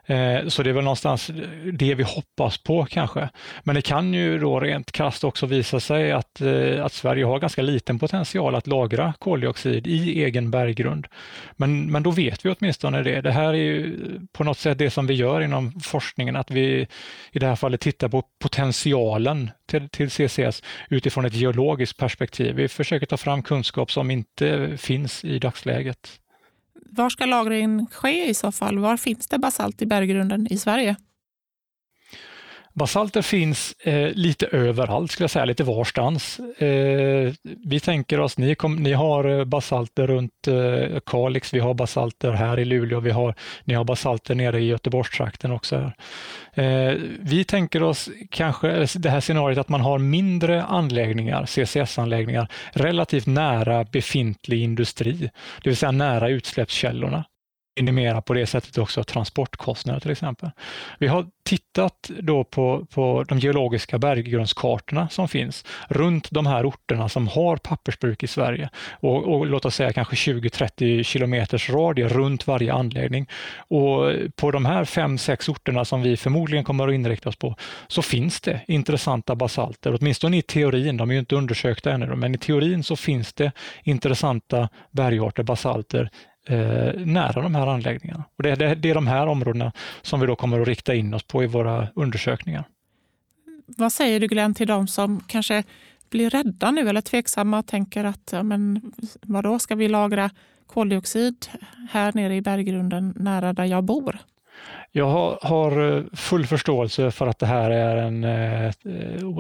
Eh, 0.10 0.48
så 0.48 0.64
det 0.64 0.70
är 0.70 0.74
väl 0.74 0.84
någonstans 0.84 1.32
det 1.74 1.96
vi 1.96 2.04
hoppas 2.04 2.58
på 2.58 2.86
kanske. 2.86 3.30
Men 3.64 3.76
det 3.76 3.82
kan 3.82 4.14
ju 4.14 4.40
då 4.40 4.60
rent 4.60 4.92
krasst 4.92 5.24
också 5.24 5.46
visa 5.46 5.80
sig 5.80 6.12
att, 6.12 6.42
eh, 6.42 6.86
att 6.86 6.94
Sverige 6.94 7.26
har 7.26 7.40
ganska 7.40 7.62
liten 7.62 8.00
potential 8.00 8.56
att 8.56 8.68
lagra 8.68 9.14
koldioxid 9.20 9.88
i 9.88 10.24
egen 10.24 10.52
berggrund. 10.52 11.08
Men, 11.56 11.92
men 11.92 12.04
då 12.04 12.12
vet 12.12 12.46
vi 12.46 12.56
åtminstone 12.60 13.04
det. 13.04 13.22
Det 13.22 13.32
här 13.32 13.48
är 13.50 13.54
ju 13.54 14.00
på 14.32 14.44
något 14.44 14.58
sätt 14.58 14.78
det 14.78 14.90
som 14.90 15.08
vi 15.08 15.14
gör 15.14 15.42
inom 15.42 15.80
forskningen, 15.80 16.36
att 16.36 16.52
vi 16.52 16.88
i 17.32 17.40
det 17.40 17.48
här 17.48 17.56
fallet 17.56 17.82
tittar 17.82 18.08
på 18.10 18.24
potentialen 18.40 19.52
till, 19.70 19.90
till 19.90 20.10
CCS 20.10 20.64
utifrån 20.90 21.26
ett 21.26 21.34
geologiskt 21.34 21.98
perspektiv. 21.98 22.56
Vi 22.56 22.68
försöker 22.68 23.06
ta 23.06 23.18
fram 23.18 23.44
kunskap 23.44 23.92
som 23.92 24.12
inte 24.12 24.78
finns 24.78 25.26
i 25.26 25.40
dagsläget. 25.40 26.20
Var 26.98 27.10
ska 27.10 27.26
lagringen 27.26 27.88
ske 27.92 28.30
i 28.30 28.34
så 28.34 28.52
fall? 28.52 28.80
Var 28.80 28.98
finns 28.98 29.28
det 29.28 29.38
basalt 29.40 29.82
i 29.82 29.86
berggrunden 29.86 30.48
i 30.50 30.58
Sverige? 30.58 30.96
Basalter 32.78 33.22
finns 33.22 33.74
eh, 33.80 34.12
lite 34.14 34.46
överallt, 34.46 35.12
skulle 35.12 35.24
jag 35.24 35.32
säga, 35.32 35.46
lite 35.46 35.64
varstans. 35.64 36.40
Eh, 36.40 37.34
vi 37.66 37.80
tänker 37.80 38.20
oss, 38.20 38.38
ni, 38.38 38.56
kom, 38.56 38.76
ni 38.76 38.94
har 38.94 39.40
eh, 39.40 39.46
basalter 39.46 40.08
runt 40.08 40.48
eh, 40.48 41.00
Kalix, 41.06 41.54
vi 41.54 41.60
har 41.60 41.74
basalter 41.74 42.32
här 42.32 42.60
i 42.60 42.66
Luleå, 42.66 43.00
vi 43.00 43.12
har, 43.12 43.36
ni 43.64 43.74
har 43.74 43.84
basalter 43.84 44.36
nere 44.36 44.60
i 44.60 44.68
Göteborgstrakten 44.68 45.52
också. 45.52 45.92
Eh, 46.54 46.94
vi 47.20 47.44
tänker 47.48 47.84
oss 47.84 48.10
kanske 48.30 48.88
det 48.96 49.10
här 49.10 49.22
scenariot 49.22 49.58
att 49.58 49.70
man 49.70 49.82
har 49.82 50.00
mindre 50.00 50.64
anläggningar, 50.64 51.46
CCS-anläggningar, 51.46 52.48
relativt 52.74 53.26
nära 53.26 53.84
befintlig 53.84 54.64
industri, 54.64 55.30
det 55.64 55.70
vill 55.70 55.78
säga 55.78 55.92
nära 55.92 56.30
utsläppskällorna 56.30 57.26
minimera 57.78 58.22
på 58.22 58.34
det 58.34 58.46
sättet 58.46 58.78
också 58.78 59.04
transportkostnader 59.04 60.00
till 60.00 60.12
exempel. 60.12 60.50
Vi 61.00 61.08
har 61.08 61.26
tittat 61.44 62.10
då 62.20 62.44
på, 62.44 62.86
på 62.94 63.26
de 63.28 63.40
geologiska 63.40 64.00
berggrundskartorna 64.00 65.10
som 65.10 65.28
finns 65.28 65.66
runt 65.90 66.32
de 66.32 66.46
här 66.46 66.66
orterna 66.66 67.10
som 67.10 67.28
har 67.28 67.58
pappersbruk 67.58 68.24
i 68.24 68.28
Sverige 68.28 68.70
och, 68.92 69.36
och 69.36 69.48
låt 69.48 69.66
oss 69.66 69.76
säga 69.76 69.94
kanske 69.94 70.16
20-30 70.16 71.04
kilometers 71.04 71.70
radie 71.70 72.08
runt 72.08 72.48
varje 72.48 72.74
anläggning. 72.74 73.28
Och 73.58 74.12
på 74.36 74.52
de 74.52 74.66
här 74.66 74.86
fem, 74.86 75.18
sex 75.18 75.50
orterna 75.50 75.86
som 75.86 76.02
vi 76.02 76.18
förmodligen 76.18 76.66
kommer 76.66 76.88
att 76.88 76.94
inrikta 76.94 77.30
oss 77.30 77.36
på 77.36 77.56
så 77.88 78.02
finns 78.02 78.42
det 78.42 78.62
intressanta 78.68 79.36
basalter, 79.36 79.98
åtminstone 80.00 80.38
i 80.38 80.42
teorin. 80.42 80.98
De 80.98 81.10
är 81.10 81.14
ju 81.14 81.20
inte 81.20 81.36
undersökta 81.36 81.92
ännu, 81.92 82.16
men 82.16 82.36
i 82.36 82.38
teorin 82.38 82.84
så 82.84 82.96
finns 82.96 83.34
det 83.34 83.52
intressanta 83.84 84.70
bergarter, 84.92 85.44
basalter 85.44 86.10
eh, 86.48 86.94
nära 87.06 87.42
de 87.42 87.56
här 87.56 87.68
anläggningarna. 87.68 88.24
Och 88.38 88.44
det, 88.44 88.56
det, 88.56 88.76
det 88.76 88.90
är 88.90 88.96
de 88.96 89.08
här 89.08 89.28
områdena 89.28 89.72
som 90.02 90.20
vi 90.20 90.28
då 90.28 90.36
kommer 90.36 90.60
att 90.60 90.68
rikta 90.68 90.96
in 90.96 91.14
oss 91.14 91.24
på 91.24 91.44
i 91.44 91.48
våra 91.48 91.88
undersökningar. 91.96 92.64
Vad 93.66 93.94
säger 93.94 94.20
du 94.20 94.28
Glenn 94.28 94.54
till 94.54 94.68
de 94.68 94.88
som 94.88 95.20
kanske 95.28 95.64
blir 96.10 96.30
rädda 96.30 96.72
nu 96.72 96.90
eller 96.90 97.02
tveksamma 97.02 97.60
och 97.60 97.68
tänker 97.68 98.04
att 98.04 98.30
ja, 98.32 98.44
men 98.44 98.92
vadå, 99.22 99.60
ska 99.60 99.76
vi 99.76 99.88
lagra 99.88 100.30
koldioxid 100.68 101.46
här 101.90 102.12
nere 102.14 102.36
i 102.36 102.42
berggrunden 102.42 103.14
nära 103.16 103.54
där 103.54 103.66
jag 103.66 103.84
bor? 103.84 104.20
Jag 104.92 105.38
har, 105.42 105.98
eh, 105.98 106.04
full 106.14 106.46
förståelse 106.46 107.12
för 107.12 107.28
att 107.28 107.40
det 107.40 107.46
här 107.46 107.72
är 107.72 107.96
en, 107.96 108.24
eh, 108.24 108.72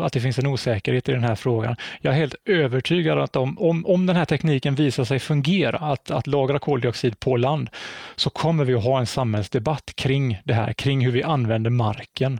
att 0.05 0.13
det 0.13 0.19
finns 0.19 0.39
en 0.39 0.47
osäkerhet 0.47 1.09
i 1.09 1.11
den 1.11 1.23
här 1.23 1.35
frågan. 1.35 1.75
Jag 2.01 2.13
är 2.13 2.17
helt 2.17 2.35
övertygad 2.45 3.17
att 3.17 3.35
om, 3.35 3.57
om, 3.59 3.85
om 3.85 4.05
den 4.05 4.15
här 4.15 4.25
tekniken 4.25 4.75
visar 4.75 5.03
sig 5.03 5.19
fungera, 5.19 5.77
att, 5.77 6.11
att 6.11 6.27
lagra 6.27 6.59
koldioxid 6.59 7.19
på 7.19 7.37
land, 7.37 7.69
så 8.15 8.29
kommer 8.29 8.65
vi 8.65 8.73
att 8.73 8.83
ha 8.83 8.99
en 8.99 9.07
samhällsdebatt 9.07 9.93
kring 9.95 10.41
det 10.43 10.53
här, 10.53 10.73
kring 10.73 11.05
hur 11.05 11.11
vi 11.11 11.23
använder 11.23 11.69
marken. 11.69 12.39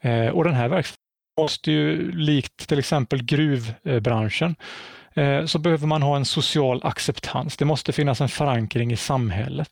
Eh, 0.00 0.28
och 0.28 0.44
den 0.44 0.54
här 0.54 0.68
verksamheten 0.68 1.00
måste 1.40 1.72
ju, 1.72 2.12
likt 2.12 2.68
till 2.68 2.78
exempel 2.78 3.22
gruvbranschen, 3.22 4.56
Eh, 5.14 5.44
så 5.44 5.58
behöver 5.58 5.86
man 5.86 6.02
ha 6.02 6.16
en 6.16 6.24
social 6.24 6.80
acceptans. 6.84 7.56
Det 7.56 7.64
måste 7.64 7.92
finnas 7.92 8.20
en 8.20 8.28
förankring 8.28 8.92
i 8.92 8.96
samhället. 8.96 9.70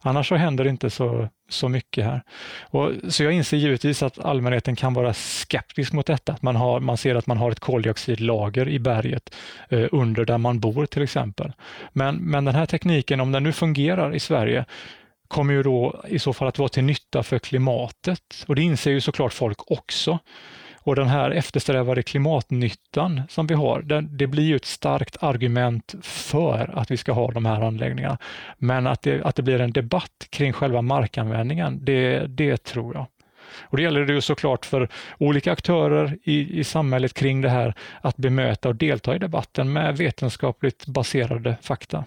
Annars 0.00 0.28
så 0.28 0.34
händer 0.34 0.64
det 0.64 0.70
inte 0.70 0.90
så, 0.90 1.28
så 1.48 1.68
mycket 1.68 2.04
här. 2.04 2.22
Och, 2.62 2.92
så 3.08 3.24
jag 3.24 3.32
inser 3.32 3.56
givetvis 3.56 4.02
att 4.02 4.18
allmänheten 4.18 4.76
kan 4.76 4.94
vara 4.94 5.14
skeptisk 5.14 5.92
mot 5.92 6.06
detta. 6.06 6.32
Att 6.32 6.42
man, 6.42 6.56
har, 6.56 6.80
man 6.80 6.96
ser 6.96 7.14
att 7.14 7.26
man 7.26 7.36
har 7.36 7.50
ett 7.50 7.60
koldioxidlager 7.60 8.68
i 8.68 8.78
berget 8.78 9.34
eh, 9.68 9.86
under 9.92 10.24
där 10.24 10.38
man 10.38 10.60
bor 10.60 10.86
till 10.86 11.02
exempel. 11.02 11.52
Men, 11.92 12.16
men 12.16 12.44
den 12.44 12.54
här 12.54 12.66
tekniken, 12.66 13.20
om 13.20 13.32
den 13.32 13.42
nu 13.42 13.52
fungerar 13.52 14.14
i 14.14 14.20
Sverige, 14.20 14.64
kommer 15.28 15.54
ju 15.54 15.62
då 15.62 16.04
i 16.08 16.18
så 16.18 16.32
fall 16.32 16.48
att 16.48 16.58
vara 16.58 16.68
till 16.68 16.84
nytta 16.84 17.22
för 17.22 17.38
klimatet. 17.38 18.44
Och 18.46 18.54
det 18.54 18.62
inser 18.62 18.90
ju 18.90 19.00
såklart 19.00 19.32
folk 19.32 19.70
också. 19.70 20.18
Och 20.84 20.96
den 20.96 21.08
här 21.08 21.30
eftersträvade 21.30 22.02
klimatnyttan 22.02 23.22
som 23.28 23.46
vi 23.46 23.54
har, 23.54 23.82
det, 23.82 24.00
det 24.00 24.26
blir 24.26 24.44
ju 24.44 24.56
ett 24.56 24.64
starkt 24.64 25.22
argument 25.22 25.94
för 26.02 26.78
att 26.78 26.90
vi 26.90 26.96
ska 26.96 27.12
ha 27.12 27.30
de 27.30 27.44
här 27.44 27.60
anläggningarna. 27.62 28.18
Men 28.58 28.86
att 28.86 29.02
det, 29.02 29.22
att 29.22 29.36
det 29.36 29.42
blir 29.42 29.60
en 29.60 29.72
debatt 29.72 30.26
kring 30.30 30.52
själva 30.52 30.82
markanvändningen, 30.82 31.84
det, 31.84 32.26
det 32.26 32.64
tror 32.64 32.94
jag. 32.94 33.06
Och 33.60 33.76
det 33.76 33.82
gäller 33.82 34.06
det 34.06 34.12
ju 34.12 34.20
såklart 34.20 34.66
för 34.66 34.88
olika 35.18 35.52
aktörer 35.52 36.18
i, 36.22 36.60
i 36.60 36.64
samhället 36.64 37.14
kring 37.14 37.40
det 37.40 37.48
här 37.48 37.74
att 38.00 38.16
bemöta 38.16 38.68
och 38.68 38.76
delta 38.76 39.16
i 39.16 39.18
debatten 39.18 39.72
med 39.72 39.96
vetenskapligt 39.96 40.86
baserade 40.86 41.56
fakta. 41.62 42.04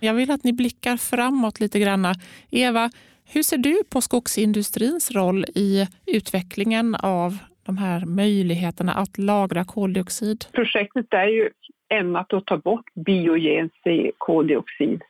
Jag 0.00 0.14
vill 0.14 0.30
att 0.30 0.44
ni 0.44 0.52
blickar 0.52 0.96
framåt 0.96 1.60
lite 1.60 1.78
grann. 1.78 2.14
Eva, 2.50 2.90
hur 3.24 3.42
ser 3.42 3.58
du 3.58 3.82
på 3.88 4.00
skogsindustrins 4.00 5.10
roll 5.10 5.44
i 5.54 5.88
utvecklingen 6.06 6.94
av 6.94 7.38
de 7.66 7.78
här 7.78 8.06
möjligheterna 8.06 8.92
att 8.92 9.18
lagra 9.18 9.64
koldioxid? 9.64 10.44
Projektet 10.52 11.06
är 11.10 11.26
ju 11.26 11.50
ämnat 11.88 12.32
att 12.32 12.46
ta 12.46 12.56
bort 12.56 12.94
biogen 12.94 13.70
koldioxid. 14.18 15.02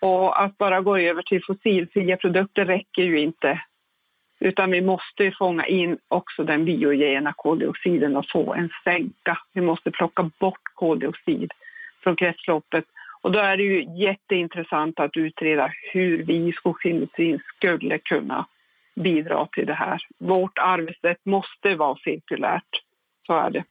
Och 0.00 0.42
att 0.42 0.58
bara 0.58 0.80
gå 0.80 0.98
över 0.98 1.22
till 1.22 1.44
fossilfria 1.44 2.16
produkter 2.16 2.64
räcker 2.64 3.02
ju 3.02 3.20
inte. 3.20 3.60
Utan 4.40 4.70
vi 4.70 4.80
måste 4.80 5.32
fånga 5.38 5.66
in 5.66 5.98
också 6.08 6.44
den 6.44 6.64
biogena 6.64 7.32
koldioxiden 7.36 8.16
och 8.16 8.30
få 8.32 8.54
en 8.54 8.70
sänka. 8.84 9.38
Vi 9.52 9.60
måste 9.60 9.90
plocka 9.90 10.30
bort 10.40 10.62
koldioxid 10.74 11.52
från 12.02 12.16
kretsloppet. 12.16 12.84
Och 13.22 13.32
då 13.32 13.38
är 13.38 13.56
det 13.56 13.62
ju 13.62 13.84
jätteintressant 13.96 15.00
att 15.00 15.16
utreda 15.16 15.72
hur 15.92 16.24
vi 16.24 16.48
i 16.48 16.52
skogsindustrin 16.52 17.40
skulle 17.56 17.98
kunna 17.98 18.46
bidra 18.96 19.48
till 19.52 19.66
det 19.66 19.74
här. 19.74 20.02
Vårt 20.18 20.58
arbetssätt 20.58 21.24
måste 21.24 21.74
vara 21.74 21.96
cirkulärt. 22.04 22.82
Så 23.26 23.32
är 23.32 23.50
det. 23.50 23.64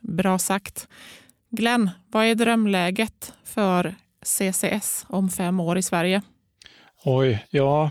Bra 0.00 0.38
sagt. 0.38 0.88
Glenn, 1.50 1.90
vad 2.12 2.24
är 2.24 2.34
drömläget 2.34 3.34
för 3.44 3.94
CCS 4.22 5.06
om 5.08 5.28
fem 5.28 5.60
år 5.60 5.78
i 5.78 5.82
Sverige? 5.82 6.22
Oj, 7.04 7.46
ja, 7.50 7.90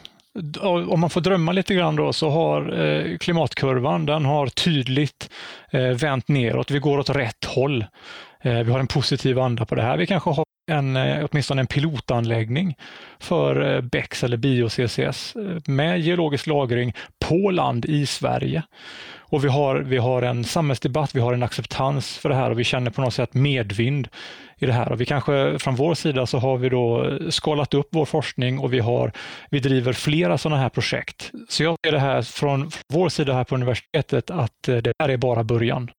om 0.87 0.99
man 0.99 1.09
får 1.09 1.21
drömma 1.21 1.51
lite 1.51 1.73
grann 1.73 1.95
då 1.95 2.13
så 2.13 2.29
har 2.29 2.81
eh, 2.81 3.17
klimatkurvan, 3.17 4.05
den 4.05 4.25
har 4.25 4.47
tydligt 4.47 5.29
eh, 5.71 5.81
vänt 5.81 6.27
neråt. 6.27 6.71
Vi 6.71 6.79
går 6.79 6.99
åt 6.99 7.09
rätt 7.09 7.45
håll. 7.45 7.85
Eh, 8.41 8.59
vi 8.59 8.71
har 8.71 8.79
en 8.79 8.87
positiv 8.87 9.39
anda 9.39 9.65
på 9.65 9.75
det 9.75 9.81
här. 9.81 9.97
Vi 9.97 10.07
kanske 10.07 10.29
har 10.29 10.45
en, 10.71 10.95
eh, 10.95 11.25
åtminstone 11.31 11.61
en 11.61 11.67
pilotanläggning 11.67 12.75
för 13.19 13.75
eh, 13.75 13.81
BEX 13.81 14.23
eller 14.23 14.37
bio-CCS 14.37 15.35
eh, 15.35 15.71
med 15.73 16.01
geologisk 16.01 16.47
lagring 16.47 16.93
på 17.19 17.51
land 17.51 17.85
i 17.85 18.05
Sverige. 18.05 18.63
Och 19.17 19.43
vi 19.43 19.47
har, 19.47 19.75
vi 19.75 19.97
har 19.97 20.21
en 20.21 20.43
samhällsdebatt, 20.43 21.15
vi 21.15 21.19
har 21.19 21.33
en 21.33 21.43
acceptans 21.43 22.17
för 22.17 22.29
det 22.29 22.35
här 22.35 22.51
och 22.51 22.59
vi 22.59 22.63
känner 22.63 22.91
på 22.91 23.01
något 23.01 23.13
sätt 23.13 23.33
medvind 23.33 24.07
i 24.57 24.65
det 24.65 24.73
här. 24.73 24.91
Och 24.91 25.01
vi 25.01 25.05
kanske 25.05 25.59
från 25.59 25.75
vår 25.75 25.93
sida 25.93 26.25
så 26.25 26.37
har 26.37 26.57
vi 26.57 26.69
då 26.69 27.17
skalat 27.29 27.73
upp 27.73 27.87
vår 27.91 28.05
forskning 28.05 28.59
och 28.59 28.73
vi, 28.73 28.79
har, 28.79 29.11
vi 29.49 29.59
driver 29.59 29.93
flera 29.93 30.37
sådana 30.37 30.61
här 30.61 30.69
projekt. 30.69 31.31
Så 31.49 31.63
jag 31.63 31.77
ser 31.85 31.91
det 31.91 31.99
här 31.99 32.21
från 32.21 32.71
vår 32.93 33.09
sida 33.09 33.33
här 33.33 33.43
på 33.43 33.55
universitetet 33.55 34.31
att 34.31 34.61
det 34.63 34.93
här 34.99 35.09
är 35.09 35.17
bara 35.17 35.43
början. 35.43 35.91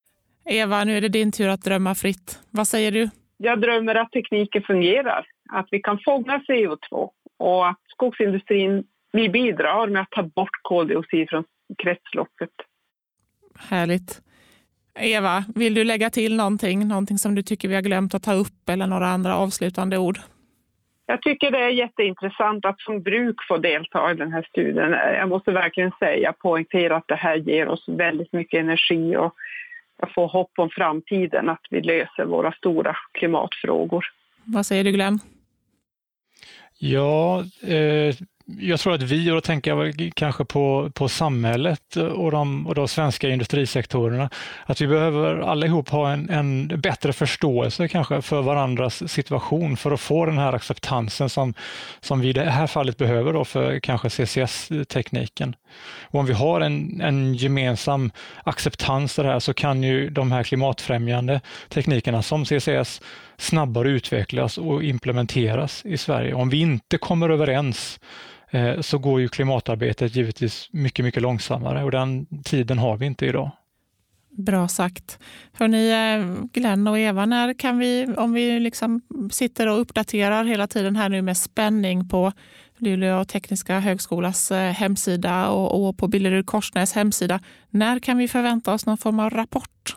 Eva, 0.49 0.83
nu 0.83 0.97
är 0.97 1.01
det 1.01 1.09
din 1.09 1.31
tur 1.31 1.47
att 1.47 1.63
drömma 1.63 1.95
fritt. 1.95 2.39
Vad 2.49 2.67
säger 2.67 2.91
du? 2.91 3.09
Jag 3.37 3.61
drömmer 3.61 3.95
att 3.95 4.11
tekniken 4.11 4.61
fungerar, 4.61 5.25
att 5.49 5.67
vi 5.71 5.79
kan 5.79 5.99
fånga 6.05 6.41
CO2 6.49 7.09
och 7.37 7.67
att 7.67 7.79
skogsindustrin 7.87 8.83
vi 9.11 9.29
bidrar 9.29 9.87
med 9.87 10.01
att 10.01 10.11
ta 10.11 10.23
bort 10.23 10.59
koldioxid 10.61 11.29
från 11.29 11.43
kretsloppet. 11.77 12.49
Härligt. 13.69 14.21
Eva, 14.99 15.43
vill 15.55 15.73
du 15.73 15.83
lägga 15.83 16.09
till 16.09 16.35
någonting? 16.35 16.87
Någonting 16.87 17.17
som 17.17 17.35
du 17.35 17.41
tycker 17.41 17.67
vi 17.67 17.75
har 17.75 17.81
glömt 17.81 18.13
att 18.13 18.23
ta 18.23 18.33
upp 18.33 18.69
eller 18.69 18.87
några 18.87 19.07
andra 19.07 19.35
avslutande 19.35 19.97
ord? 19.97 20.19
Jag 21.05 21.21
tycker 21.21 21.51
det 21.51 21.59
är 21.59 21.69
jätteintressant 21.69 22.65
att 22.65 22.81
som 22.81 23.01
bruk 23.01 23.35
få 23.47 23.57
delta 23.57 24.11
i 24.11 24.15
den 24.15 24.33
här 24.33 24.47
studien. 24.49 24.91
Jag 24.91 25.29
måste 25.29 25.51
verkligen 25.51 25.91
säga, 25.99 26.33
poängtera 26.33 26.95
att 26.95 27.07
det 27.07 27.15
här 27.15 27.35
ger 27.35 27.67
oss 27.67 27.83
väldigt 27.87 28.33
mycket 28.33 28.59
energi 28.59 29.17
och 29.17 29.35
jag 29.97 30.13
får 30.13 30.27
hopp 30.27 30.51
om 30.57 30.69
framtiden, 30.69 31.49
att 31.49 31.65
vi 31.69 31.81
löser 31.81 32.25
våra 32.25 32.51
stora 32.51 32.95
klimatfrågor. 33.11 34.05
Vad 34.43 34.65
säger 34.65 34.83
du 34.83 34.91
Glenn? 34.91 35.19
Ja, 36.79 37.43
eh, 37.67 38.15
jag 38.45 38.79
tror 38.79 38.93
att 38.93 39.01
vi, 39.01 39.31
och 39.31 39.35
då 39.35 39.41
tänker 39.41 39.71
jag 39.71 40.11
kanske 40.15 40.45
på, 40.45 40.91
på 40.93 41.07
samhället 41.09 41.95
och 41.95 42.31
de, 42.31 42.67
och 42.67 42.75
de 42.75 42.87
svenska 42.87 43.29
industrisektorerna, 43.29 44.29
att 44.65 44.81
vi 44.81 44.87
behöver 44.87 45.37
allihop 45.37 45.89
ha 45.89 46.11
en, 46.11 46.29
en 46.29 46.67
bättre 46.81 47.13
förståelse 47.13 47.87
kanske 47.87 48.21
för 48.21 48.41
varandras 48.41 49.11
situation 49.11 49.77
för 49.77 49.91
att 49.91 50.01
få 50.01 50.25
den 50.25 50.37
här 50.37 50.53
acceptansen 50.53 51.29
som, 51.29 51.53
som 51.99 52.21
vi 52.21 52.29
i 52.29 52.33
det 52.33 52.49
här 52.49 52.67
fallet 52.67 52.97
behöver 52.97 53.33
då 53.33 53.45
för 53.45 53.79
kanske 53.79 54.09
CCS-tekniken. 54.09 55.55
Och 56.01 56.19
om 56.19 56.25
vi 56.25 56.33
har 56.33 56.61
en, 56.61 57.01
en 57.01 57.33
gemensam 57.33 58.11
acceptans 58.43 59.13
för 59.13 59.23
det 59.23 59.29
här 59.29 59.39
så 59.39 59.53
kan 59.53 59.83
ju 59.83 60.09
de 60.09 60.31
här 60.31 60.43
klimatfrämjande 60.43 61.41
teknikerna 61.69 62.21
som 62.21 62.45
CCS 62.45 63.01
snabbare 63.37 63.89
utvecklas 63.89 64.57
och 64.57 64.83
implementeras 64.83 65.85
i 65.85 65.97
Sverige. 65.97 66.33
Om 66.33 66.49
vi 66.49 66.59
inte 66.59 66.97
kommer 66.97 67.29
överens 67.29 67.99
eh, 68.51 68.81
så 68.81 68.97
går 68.97 69.21
ju 69.21 69.27
klimatarbetet 69.27 70.15
givetvis 70.15 70.69
mycket, 70.71 71.05
mycket 71.05 71.21
långsammare 71.21 71.83
och 71.83 71.91
den 71.91 72.25
tiden 72.43 72.77
har 72.77 72.97
vi 72.97 73.05
inte 73.05 73.25
idag. 73.25 73.51
Bra 74.37 74.67
sagt. 74.67 75.19
Hörrni, 75.53 75.91
eh, 75.91 76.45
Glenn 76.53 76.87
och 76.87 76.99
Eva, 76.99 77.25
när 77.25 77.53
kan 77.53 77.79
vi, 77.79 78.07
om 78.17 78.33
vi 78.33 78.59
liksom 78.59 79.01
sitter 79.31 79.67
och 79.67 79.81
uppdaterar 79.81 80.45
hela 80.45 80.67
tiden 80.67 80.95
här 80.95 81.09
nu 81.09 81.21
med 81.21 81.37
spänning 81.37 82.09
på 82.09 82.31
Luleå 82.85 83.25
tekniska 83.25 83.79
högskolas 83.79 84.51
eh, 84.51 84.71
hemsida 84.71 85.49
och, 85.49 85.87
och 85.87 85.97
på 85.97 86.07
Billerud 86.07 86.45
Korsnäs 86.45 86.93
hemsida, 86.93 87.39
när 87.69 87.99
kan 87.99 88.17
vi 88.17 88.27
förvänta 88.27 88.73
oss 88.73 88.85
någon 88.85 88.97
form 88.97 89.19
av 89.19 89.29
rapport? 89.29 89.95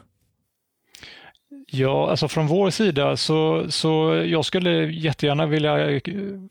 Ja, 1.70 2.10
alltså 2.10 2.28
från 2.28 2.46
vår 2.46 2.70
sida 2.70 3.16
så, 3.16 3.66
så 3.70 4.22
jag 4.26 4.44
skulle 4.44 4.70
jättegärna 4.92 5.46
vilja 5.46 6.00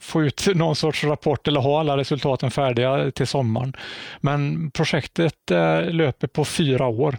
få 0.01 0.23
ut 0.23 0.47
någon 0.55 0.75
sorts 0.75 1.03
rapport 1.03 1.47
eller 1.47 1.59
ha 1.59 1.79
alla 1.79 1.97
resultaten 1.97 2.51
färdiga 2.51 3.11
till 3.11 3.27
sommaren. 3.27 3.73
Men 4.19 4.71
projektet 4.71 5.51
eh, 5.51 5.89
löper 5.91 6.27
på 6.27 6.45
fyra 6.45 6.88
år 6.88 7.17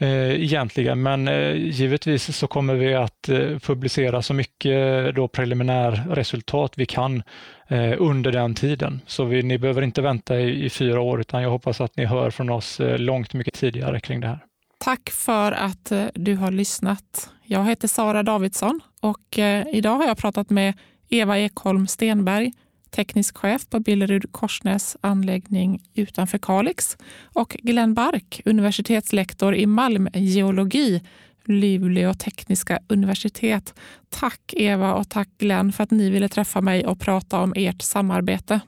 eh, 0.00 0.42
egentligen, 0.42 1.02
men 1.02 1.28
eh, 1.28 1.54
givetvis 1.56 2.36
så 2.36 2.46
kommer 2.46 2.74
vi 2.74 2.94
att 2.94 3.28
eh, 3.28 3.58
publicera 3.58 4.22
så 4.22 4.34
mycket 4.34 5.06
eh, 5.06 5.14
då 5.14 5.28
preliminärresultat 5.28 6.72
vi 6.76 6.86
kan 6.86 7.22
eh, 7.68 7.94
under 7.98 8.32
den 8.32 8.54
tiden. 8.54 9.00
Så 9.06 9.24
vi, 9.24 9.42
ni 9.42 9.58
behöver 9.58 9.82
inte 9.82 10.02
vänta 10.02 10.40
i, 10.40 10.64
i 10.64 10.70
fyra 10.70 11.00
år, 11.00 11.20
utan 11.20 11.42
jag 11.42 11.50
hoppas 11.50 11.80
att 11.80 11.96
ni 11.96 12.04
hör 12.04 12.30
från 12.30 12.50
oss 12.50 12.80
eh, 12.80 12.98
långt 12.98 13.34
mycket 13.34 13.54
tidigare 13.54 14.00
kring 14.00 14.20
det 14.20 14.26
här. 14.26 14.38
Tack 14.78 15.10
för 15.10 15.52
att 15.52 15.92
du 16.14 16.34
har 16.34 16.50
lyssnat. 16.50 17.30
Jag 17.44 17.64
heter 17.64 17.88
Sara 17.88 18.22
Davidsson 18.22 18.80
och 19.00 19.38
idag 19.72 19.96
har 19.96 20.06
jag 20.06 20.18
pratat 20.18 20.50
med 20.50 20.74
Eva 21.08 21.38
Ekholm 21.38 21.86
Stenberg, 21.86 22.52
teknisk 22.90 23.38
chef 23.38 23.68
på 23.70 23.80
Billerud 23.80 24.32
Korsnäs 24.32 24.96
anläggning 25.00 25.82
utanför 25.94 26.38
Kalix 26.38 26.96
och 27.34 27.56
Glenn 27.62 27.94
Bark, 27.94 28.40
universitetslektor 28.44 29.54
i 29.54 29.66
malmgeologi, 29.66 31.02
Luleå 31.44 32.14
tekniska 32.14 32.78
universitet. 32.88 33.74
Tack 34.08 34.54
Eva 34.56 34.94
och 34.94 35.08
tack 35.08 35.28
Glenn 35.38 35.72
för 35.72 35.82
att 35.82 35.90
ni 35.90 36.10
ville 36.10 36.28
träffa 36.28 36.60
mig 36.60 36.86
och 36.86 37.00
prata 37.00 37.40
om 37.40 37.52
ert 37.56 37.82
samarbete. 37.82 38.60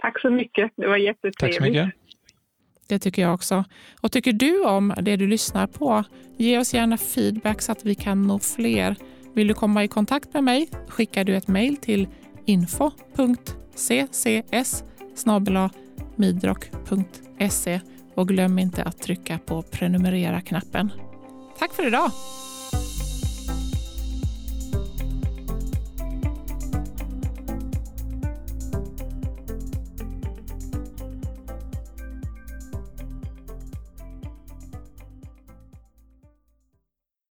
Tack 0.00 0.20
så 0.20 0.30
mycket. 0.30 0.72
Det 0.76 0.86
var 0.86 0.96
jättetrevligt. 0.96 1.38
Tack 1.38 1.54
så 1.54 1.62
mycket. 1.62 1.92
Det 2.88 2.98
tycker 2.98 3.22
jag 3.22 3.34
också. 3.34 3.64
Och 4.00 4.12
tycker 4.12 4.32
du 4.32 4.64
om 4.64 4.94
det 5.02 5.16
du 5.16 5.26
lyssnar 5.26 5.66
på? 5.66 6.04
Ge 6.36 6.58
oss 6.58 6.74
gärna 6.74 6.96
feedback 6.96 7.62
så 7.62 7.72
att 7.72 7.84
vi 7.84 7.94
kan 7.94 8.26
nå 8.26 8.38
fler. 8.38 8.96
Vill 9.34 9.48
du 9.48 9.54
komma 9.54 9.84
i 9.84 9.88
kontakt 9.88 10.34
med 10.34 10.44
mig 10.44 10.68
skickar 10.88 11.24
du 11.24 11.36
ett 11.36 11.48
mejl 11.48 11.76
till 11.76 12.08
info.ccs 12.46 13.54
midrock.se 16.16 17.80
och 18.14 18.28
glöm 18.28 18.58
inte 18.58 18.82
att 18.82 18.98
trycka 18.98 19.38
på 19.38 19.62
prenumerera-knappen. 19.62 20.92
Tack 21.58 21.74
för 21.74 21.86
idag! 21.86 22.10